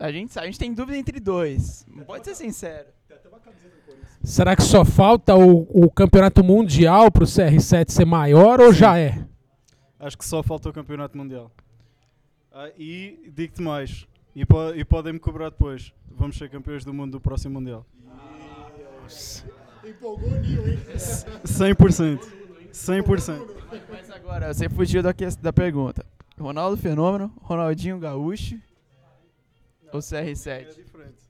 A 0.00 0.10
gente 0.10 0.32
sabe, 0.32 0.46
a 0.46 0.50
gente 0.50 0.58
tem 0.58 0.72
dúvida 0.72 0.96
entre 0.96 1.20
dois. 1.20 1.86
Pode 2.06 2.24
ser 2.24 2.34
sincero. 2.34 2.88
Será 4.24 4.54
que 4.56 4.62
só 4.62 4.84
falta 4.84 5.34
o, 5.36 5.62
o 5.86 5.90
campeonato 5.90 6.42
mundial 6.44 7.10
pro 7.10 7.24
CR7 7.26 7.90
ser 7.90 8.04
maior 8.04 8.60
ou 8.60 8.72
já 8.72 8.98
é? 8.98 9.24
Acho 9.98 10.16
que 10.16 10.24
só 10.24 10.42
falta 10.42 10.68
o 10.68 10.72
Campeonato 10.72 11.16
Mundial. 11.16 11.50
Ah, 12.54 12.70
e 12.76 13.30
digo-te 13.34 13.62
mais, 13.62 14.06
e, 14.34 14.44
po- 14.44 14.74
e 14.74 14.84
podem-me 14.84 15.18
cobrar 15.18 15.48
depois, 15.50 15.92
vamos 16.10 16.36
ser 16.36 16.50
campeões 16.50 16.84
do 16.84 16.92
mundo 16.92 17.12
do 17.12 17.20
próximo 17.20 17.54
Mundial. 17.58 17.86
Empolgou 19.84 20.28
o 20.28 20.40
Nil, 20.40 20.68
hein? 20.68 20.78
100%. 21.44 22.20
100%. 22.72 23.40
Mas 23.90 24.10
agora, 24.10 24.52
você 24.52 24.68
fugiu 24.68 25.02
da, 25.02 25.12
da 25.40 25.52
pergunta. 25.52 26.04
Ronaldo 26.38 26.76
Fenômeno, 26.76 27.32
Ronaldinho 27.40 27.98
Gaúcho 27.98 28.58
ou 29.92 30.00
CR7? 30.00 30.74
diferente. 30.74 31.22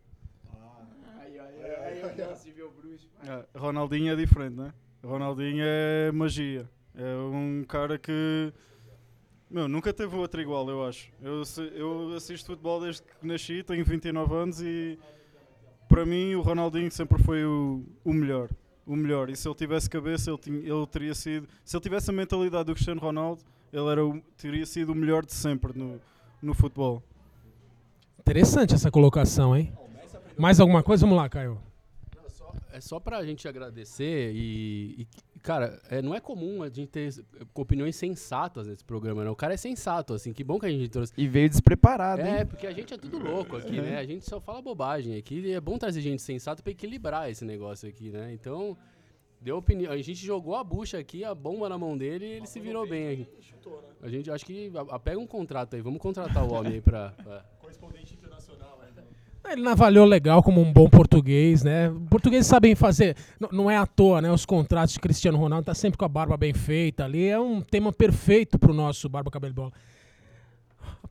Aí, 1.19 1.39
aí, 1.39 2.21
aí, 2.21 2.37
se 2.37 2.51
viu 2.51 2.69
o 2.69 2.71
bruxo. 2.71 3.09
Ah, 3.27 3.45
Ronaldinho 3.57 4.13
é 4.13 4.17
diferente, 4.17 4.57
né? 4.57 4.73
Ronaldinho 5.05 5.63
é 5.65 6.13
magia. 6.13 6.69
É 6.95 7.15
um 7.17 7.65
cara 7.67 7.99
que. 7.99 8.53
Meu, 9.53 9.69
nunca 9.69 9.93
teve 9.93 10.17
outro 10.17 10.41
igual, 10.41 10.67
eu 10.71 10.83
acho. 10.87 11.11
Eu, 11.21 11.43
eu 11.75 12.15
assisto 12.17 12.47
futebol 12.47 12.81
desde 12.81 13.03
que 13.03 13.09
nasci, 13.27 13.63
tenho 13.63 13.85
29 13.85 14.35
anos 14.35 14.63
e. 14.63 14.99
Para 15.87 16.07
mim, 16.07 16.35
o 16.35 16.41
Ronaldinho 16.41 16.91
sempre 16.91 17.23
foi 17.23 17.45
o, 17.45 17.85
o 18.03 18.15
melhor. 18.15 18.49
O 18.87 18.97
melhor. 18.97 19.29
E 19.29 19.37
se 19.37 19.47
ele 19.47 19.55
tivesse 19.55 19.91
cabeça, 19.91 20.31
ele, 20.31 20.39
tinha, 20.39 20.59
ele 20.59 20.87
teria 20.87 21.15
sido. 21.15 21.47
Se 21.67 21.77
ele 21.77 21.83
tivesse 21.83 22.09
a 22.09 22.15
mentalidade 22.15 22.65
do 22.65 22.73
Cristiano 22.73 22.99
Ronaldo, 22.99 23.43
ele 23.71 23.87
era 23.89 24.03
o, 24.03 24.23
teria 24.39 24.65
sido 24.65 24.93
o 24.93 24.95
melhor 24.95 25.23
de 25.23 25.35
sempre 25.35 25.79
no, 25.79 26.01
no 26.41 26.55
futebol. 26.55 27.03
Interessante 28.21 28.75
essa 28.75 28.91
colocação, 28.91 29.55
hein? 29.55 29.71
Mais 30.39 30.61
alguma 30.61 30.83
coisa? 30.83 31.05
Vamos 31.05 31.19
lá, 31.19 31.29
Caio. 31.29 31.61
É 32.73 32.81
só 32.81 32.99
pra 32.99 33.23
gente 33.23 33.47
agradecer 33.47 34.33
e, 34.35 35.03
e, 35.03 35.09
cara, 35.43 35.81
é, 35.91 36.01
não 36.01 36.15
é 36.15 36.21
comum 36.21 36.63
a 36.63 36.69
gente 36.69 36.89
ter 36.89 37.11
opiniões 37.55 37.97
sensatas 37.97 38.67
nesse 38.67 38.85
programa, 38.85 39.25
não. 39.25 39.33
O 39.33 39.37
cara 39.37 39.55
é 39.55 39.57
sensato, 39.57 40.15
assim, 40.15 40.33
que 40.33 40.43
bom 40.45 40.59
que 40.59 40.67
a 40.67 40.71
gente 40.71 40.89
trouxe. 40.89 41.13
E 41.17 41.27
veio 41.29 41.49
despreparado, 41.49 42.23
É, 42.23 42.41
hein? 42.41 42.47
porque 42.47 42.67
a 42.67 42.73
gente 42.73 42.95
é 42.95 42.97
tudo 42.99 43.19
louco 43.19 43.57
aqui, 43.57 43.81
né? 43.81 43.99
A 43.99 44.05
gente 44.05 44.25
só 44.25 44.41
fala 44.41 44.63
bobagem 44.63 45.17
aqui 45.17 45.41
e 45.41 45.53
é 45.53 45.61
bom 45.61 45.77
trazer 45.79 46.01
gente 46.01 46.23
sensata 46.23 46.63
pra 46.63 46.71
equilibrar 46.73 47.29
esse 47.31 47.45
negócio 47.45 47.89
aqui, 47.89 48.11
né? 48.11 48.33
Então, 48.33 48.77
deu 49.41 49.57
opinião. 49.59 49.93
A 49.93 49.97
gente 49.97 50.15
jogou 50.25 50.55
a 50.55 50.63
bucha 50.63 50.99
aqui, 50.99 51.25
a 51.25 51.35
bomba 51.35 51.69
na 51.69 51.77
mão 51.77 51.99
dele 51.99 52.25
e 52.25 52.31
ele 52.35 52.47
se 52.47 52.61
virou 52.61 52.87
bem 52.87 53.07
aí. 53.09 53.29
A 54.01 54.09
gente 54.09 54.31
acho 54.31 54.45
que 54.47 54.71
a- 54.75 54.95
a- 54.97 54.99
pega 54.99 55.19
um 55.19 55.27
contrato 55.27 55.75
aí, 55.77 55.83
vamos 55.83 56.01
contratar 56.01 56.45
o 56.45 56.53
homem 56.55 56.75
aí 56.75 56.81
pra. 56.81 57.11
pra- 57.23 57.45
Correspondente 57.61 58.02
né? 58.02 58.02
Ele 59.51 59.63
navalhou 59.63 60.07
legal 60.07 60.43
como 60.43 60.61
um 60.61 60.73
bom 60.73 60.89
português, 60.89 61.63
né? 61.63 61.93
Portugueses 62.09 62.47
sabem 62.47 62.75
fazer, 62.75 63.17
não 63.51 63.71
é 63.71 63.77
à 63.77 63.87
toa, 63.87 64.23
né? 64.23 64.31
Os 64.31 64.47
contratos 64.47 64.95
de 64.95 65.01
Cristiano 65.01 65.37
Ronaldo 65.37 65.67
tá 65.67 65.75
sempre 65.75 65.99
com 65.99 66.05
a 66.05 66.09
barba 66.09 66.37
bem 66.37 66.55
feita 66.55 67.05
ali. 67.05 67.27
É 67.27 67.39
um 67.39 67.61
tema 67.61 67.93
perfeito 67.93 68.59
pro 68.59 68.73
nosso 68.73 69.09
Barba 69.09 69.31
Cabelo 69.31 69.53
Bola. 69.53 69.73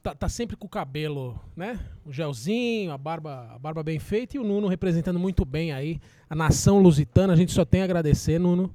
Tá, 0.01 0.15
tá 0.15 0.27
sempre 0.27 0.55
com 0.55 0.65
o 0.65 0.69
cabelo, 0.69 1.39
né? 1.55 1.79
O 2.03 2.11
gelzinho, 2.11 2.91
a 2.91 2.97
barba, 2.97 3.51
a 3.53 3.59
barba 3.59 3.83
bem 3.83 3.99
feita 3.99 4.35
e 4.35 4.39
o 4.39 4.43
Nuno 4.43 4.67
representando 4.67 5.19
muito 5.19 5.45
bem 5.45 5.71
aí 5.71 5.99
a 6.27 6.33
nação 6.33 6.79
lusitana. 6.79 7.33
A 7.33 7.35
gente 7.35 7.51
só 7.51 7.63
tem 7.63 7.81
a 7.81 7.83
agradecer, 7.83 8.39
Nuno. 8.39 8.73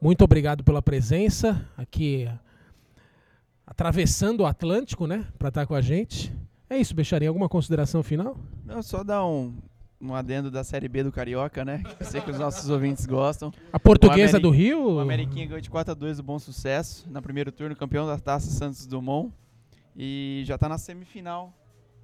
Muito 0.00 0.22
obrigado 0.24 0.64
pela 0.64 0.80
presença 0.80 1.68
aqui, 1.76 2.26
atravessando 3.66 4.40
o 4.40 4.46
Atlântico, 4.46 5.06
né? 5.06 5.26
Pra 5.38 5.48
estar 5.48 5.66
com 5.66 5.74
a 5.74 5.82
gente. 5.82 6.32
É 6.68 6.76
isso, 6.78 6.94
Becharinha. 6.94 7.30
Alguma 7.30 7.48
consideração 7.48 8.02
final? 8.02 8.36
Não, 8.64 8.82
só 8.82 9.04
dar 9.04 9.24
um, 9.24 9.54
um 10.00 10.14
adendo 10.14 10.50
da 10.50 10.64
Série 10.64 10.88
B 10.88 11.02
do 11.04 11.12
Carioca, 11.12 11.64
né? 11.64 11.82
Que 11.96 12.02
eu 12.02 12.06
sei 12.06 12.20
que 12.20 12.30
os 12.30 12.38
nossos 12.38 12.68
ouvintes 12.68 13.06
gostam. 13.06 13.52
A 13.72 13.78
portuguesa 13.78 14.38
do 14.40 14.50
Rio? 14.50 14.94
O 14.96 15.00
Ameriquinha 15.00 15.46
ganhou 15.46 15.60
de 15.60 15.70
4 15.70 15.92
a 15.92 15.94
2 15.94 16.16
do 16.18 16.22
Bom 16.22 16.38
Sucesso 16.38 17.06
na 17.10 17.22
primeiro 17.22 17.52
turno, 17.52 17.76
campeão 17.76 18.06
da 18.06 18.18
Taça 18.18 18.50
Santos 18.50 18.86
Dumont. 18.86 19.32
E 19.96 20.42
já 20.44 20.56
está 20.56 20.68
na 20.68 20.76
semifinal 20.76 21.52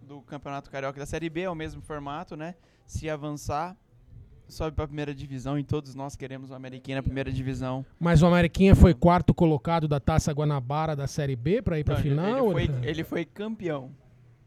do 0.00 0.20
Campeonato 0.22 0.70
Carioca 0.70 0.98
da 0.98 1.06
Série 1.06 1.28
B, 1.28 1.42
é 1.42 1.50
o 1.50 1.54
mesmo 1.54 1.82
formato, 1.82 2.36
né? 2.36 2.54
Se 2.86 3.08
avançar, 3.10 3.76
sobe 4.48 4.74
para 4.74 4.84
a 4.84 4.88
primeira 4.88 5.14
divisão 5.14 5.58
e 5.58 5.64
todos 5.64 5.94
nós 5.94 6.16
queremos 6.16 6.50
o 6.50 6.54
Ameriquinha 6.54 6.96
na 6.96 7.02
primeira 7.02 7.30
divisão. 7.30 7.84
Mas 8.00 8.22
o 8.22 8.26
Ameriquinha 8.26 8.74
foi 8.74 8.94
quarto 8.94 9.34
colocado 9.34 9.86
da 9.86 10.00
Taça 10.00 10.32
Guanabara 10.32 10.94
da 10.96 11.06
Série 11.06 11.36
B 11.36 11.60
pra 11.62 11.78
ir 11.78 11.84
Não, 11.86 11.94
ele- 11.94 12.02
final? 12.02 12.28
Ele 12.60 12.68
foi, 12.72 12.88
ele 12.88 13.04
foi 13.04 13.24
campeão. 13.24 13.90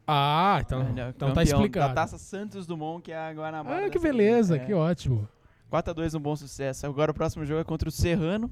Ah, 0.06 0.58
então, 0.64 0.82
é 0.82 1.08
então 1.08 1.32
tá 1.32 1.42
explicado. 1.42 1.88
Da 1.88 2.02
Taça 2.02 2.16
Santos 2.18 2.66
Dumont, 2.66 3.02
que 3.02 3.10
é 3.10 3.18
a 3.18 3.32
Guanabara. 3.32 3.86
Ah, 3.86 3.90
que 3.90 3.98
beleza, 3.98 4.58
que 4.58 4.72
É. 4.72 4.76
ótimo. 4.76 5.28
4x2 5.70 6.14
um 6.14 6.20
bom 6.20 6.36
sucesso. 6.36 6.86
Agora 6.86 7.10
o 7.10 7.14
próximo 7.14 7.44
jogo 7.44 7.60
é 7.60 7.64
contra 7.64 7.88
o 7.88 7.92
Serrano, 7.92 8.50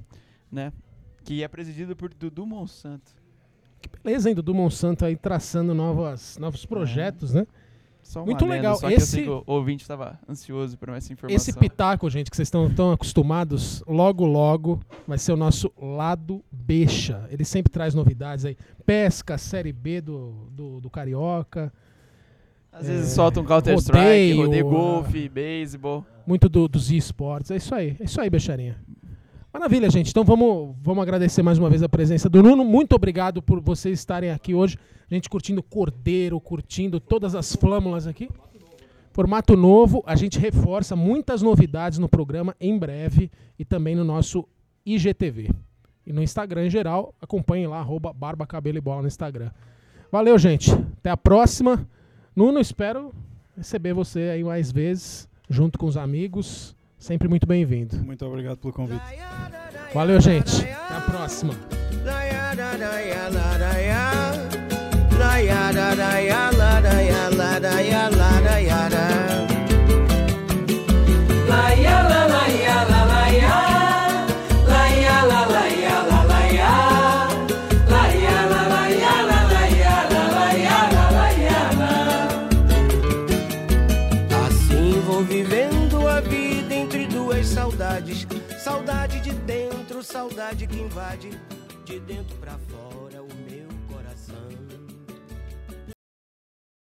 né? 0.50 0.72
Que 1.22 1.44
é 1.44 1.48
presidido 1.48 1.94
por 1.94 2.12
Dudu 2.12 2.44
Monsanto. 2.44 3.12
Que 3.80 3.88
beleza, 4.02 4.28
hein, 4.28 4.34
Dudu 4.34 4.52
Monsanto 4.54 5.04
aí 5.04 5.14
traçando 5.14 5.74
novas, 5.74 6.36
novos 6.38 6.66
projetos, 6.66 7.34
né? 7.34 7.46
Só 8.04 8.24
Muito 8.24 8.36
adendo, 8.44 8.52
legal. 8.52 8.76
Só 8.76 8.86
que 8.88 8.94
Esse- 8.94 9.02
eu 9.02 9.06
sei 9.06 9.24
que 9.24 9.30
o 9.30 9.42
ouvinte 9.46 9.82
estava 9.82 10.18
ansioso 10.28 10.76
por 10.78 10.90
essa 10.90 11.12
informação. 11.12 11.34
Esse 11.36 11.52
pitaco, 11.52 12.08
gente, 12.10 12.30
que 12.30 12.36
vocês 12.36 12.46
estão 12.46 12.68
tão 12.72 12.92
acostumados, 12.92 13.82
logo, 13.88 14.24
logo 14.26 14.78
vai 15.08 15.18
ser 15.18 15.32
o 15.32 15.36
nosso 15.36 15.72
lado 15.80 16.44
Becha. 16.52 17.26
Ele 17.30 17.44
sempre 17.44 17.72
traz 17.72 17.94
novidades 17.94 18.44
aí. 18.44 18.56
Pesca, 18.86 19.38
Série 19.38 19.72
B 19.72 20.00
do, 20.02 20.48
do, 20.50 20.80
do 20.82 20.90
Carioca, 20.90 21.72
Às 22.70 22.86
vezes 22.86 23.12
é, 23.12 23.14
solta 23.14 23.40
um 23.40 23.44
Counter-Strike, 23.44 23.98
rodeio, 23.98 24.44
rodeio, 24.44 24.66
ah. 24.68 24.70
golfe, 24.70 25.28
beisebol. 25.28 26.04
muito 26.26 26.48
do- 26.48 26.68
dos 26.68 26.90
esportes. 26.90 27.50
É 27.50 27.56
isso 27.56 27.74
aí, 27.74 27.96
é 27.98 28.04
isso 28.04 28.20
aí, 28.20 28.28
Becharinha. 28.28 28.76
Maravilha, 29.54 29.88
gente. 29.88 30.10
Então 30.10 30.24
vamos, 30.24 30.74
vamos 30.82 31.00
agradecer 31.00 31.40
mais 31.40 31.60
uma 31.60 31.70
vez 31.70 31.80
a 31.80 31.88
presença 31.88 32.28
do 32.28 32.42
Nuno. 32.42 32.64
Muito 32.64 32.92
obrigado 32.96 33.40
por 33.40 33.60
vocês 33.60 34.00
estarem 34.00 34.32
aqui 34.32 34.52
hoje. 34.52 34.76
A 35.08 35.14
gente 35.14 35.30
curtindo 35.30 35.62
Cordeiro, 35.62 36.40
curtindo 36.40 36.98
todas 36.98 37.36
as 37.36 37.54
flâmulas 37.54 38.08
aqui. 38.08 38.28
Formato 39.12 39.56
novo, 39.56 40.02
a 40.06 40.16
gente 40.16 40.40
reforça 40.40 40.96
muitas 40.96 41.40
novidades 41.40 42.00
no 42.00 42.08
programa 42.08 42.56
em 42.60 42.76
breve 42.76 43.30
e 43.56 43.64
também 43.64 43.94
no 43.94 44.02
nosso 44.02 44.44
IGTV. 44.84 45.50
E 46.04 46.12
no 46.12 46.20
Instagram 46.20 46.66
em 46.66 46.70
geral, 46.70 47.14
acompanhem 47.22 47.68
lá, 47.68 47.78
arroba 47.78 48.12
Barba 48.12 48.48
Cabelo 48.48 48.78
e 48.78 48.80
Bola 48.80 49.02
no 49.02 49.08
Instagram. 49.08 49.52
Valeu, 50.10 50.36
gente. 50.36 50.72
Até 50.72 51.10
a 51.10 51.16
próxima. 51.16 51.88
Nuno, 52.34 52.58
espero 52.58 53.14
receber 53.56 53.94
você 53.94 54.30
aí 54.32 54.42
mais 54.42 54.72
vezes, 54.72 55.28
junto 55.48 55.78
com 55.78 55.86
os 55.86 55.96
amigos. 55.96 56.74
Sempre 57.04 57.28
muito 57.28 57.46
bem-vindo. 57.46 58.02
Muito 58.02 58.24
obrigado 58.24 58.56
pelo 58.56 58.72
convite. 58.72 59.02
Valeu, 59.92 60.18
gente. 60.22 60.62
Até 60.62 60.72
a 60.72 61.00
próxima. 61.02 61.52
Invade 90.84 91.30
de 91.84 91.98
dentro 92.00 92.36
pra 92.36 92.58
fora. 92.58 93.33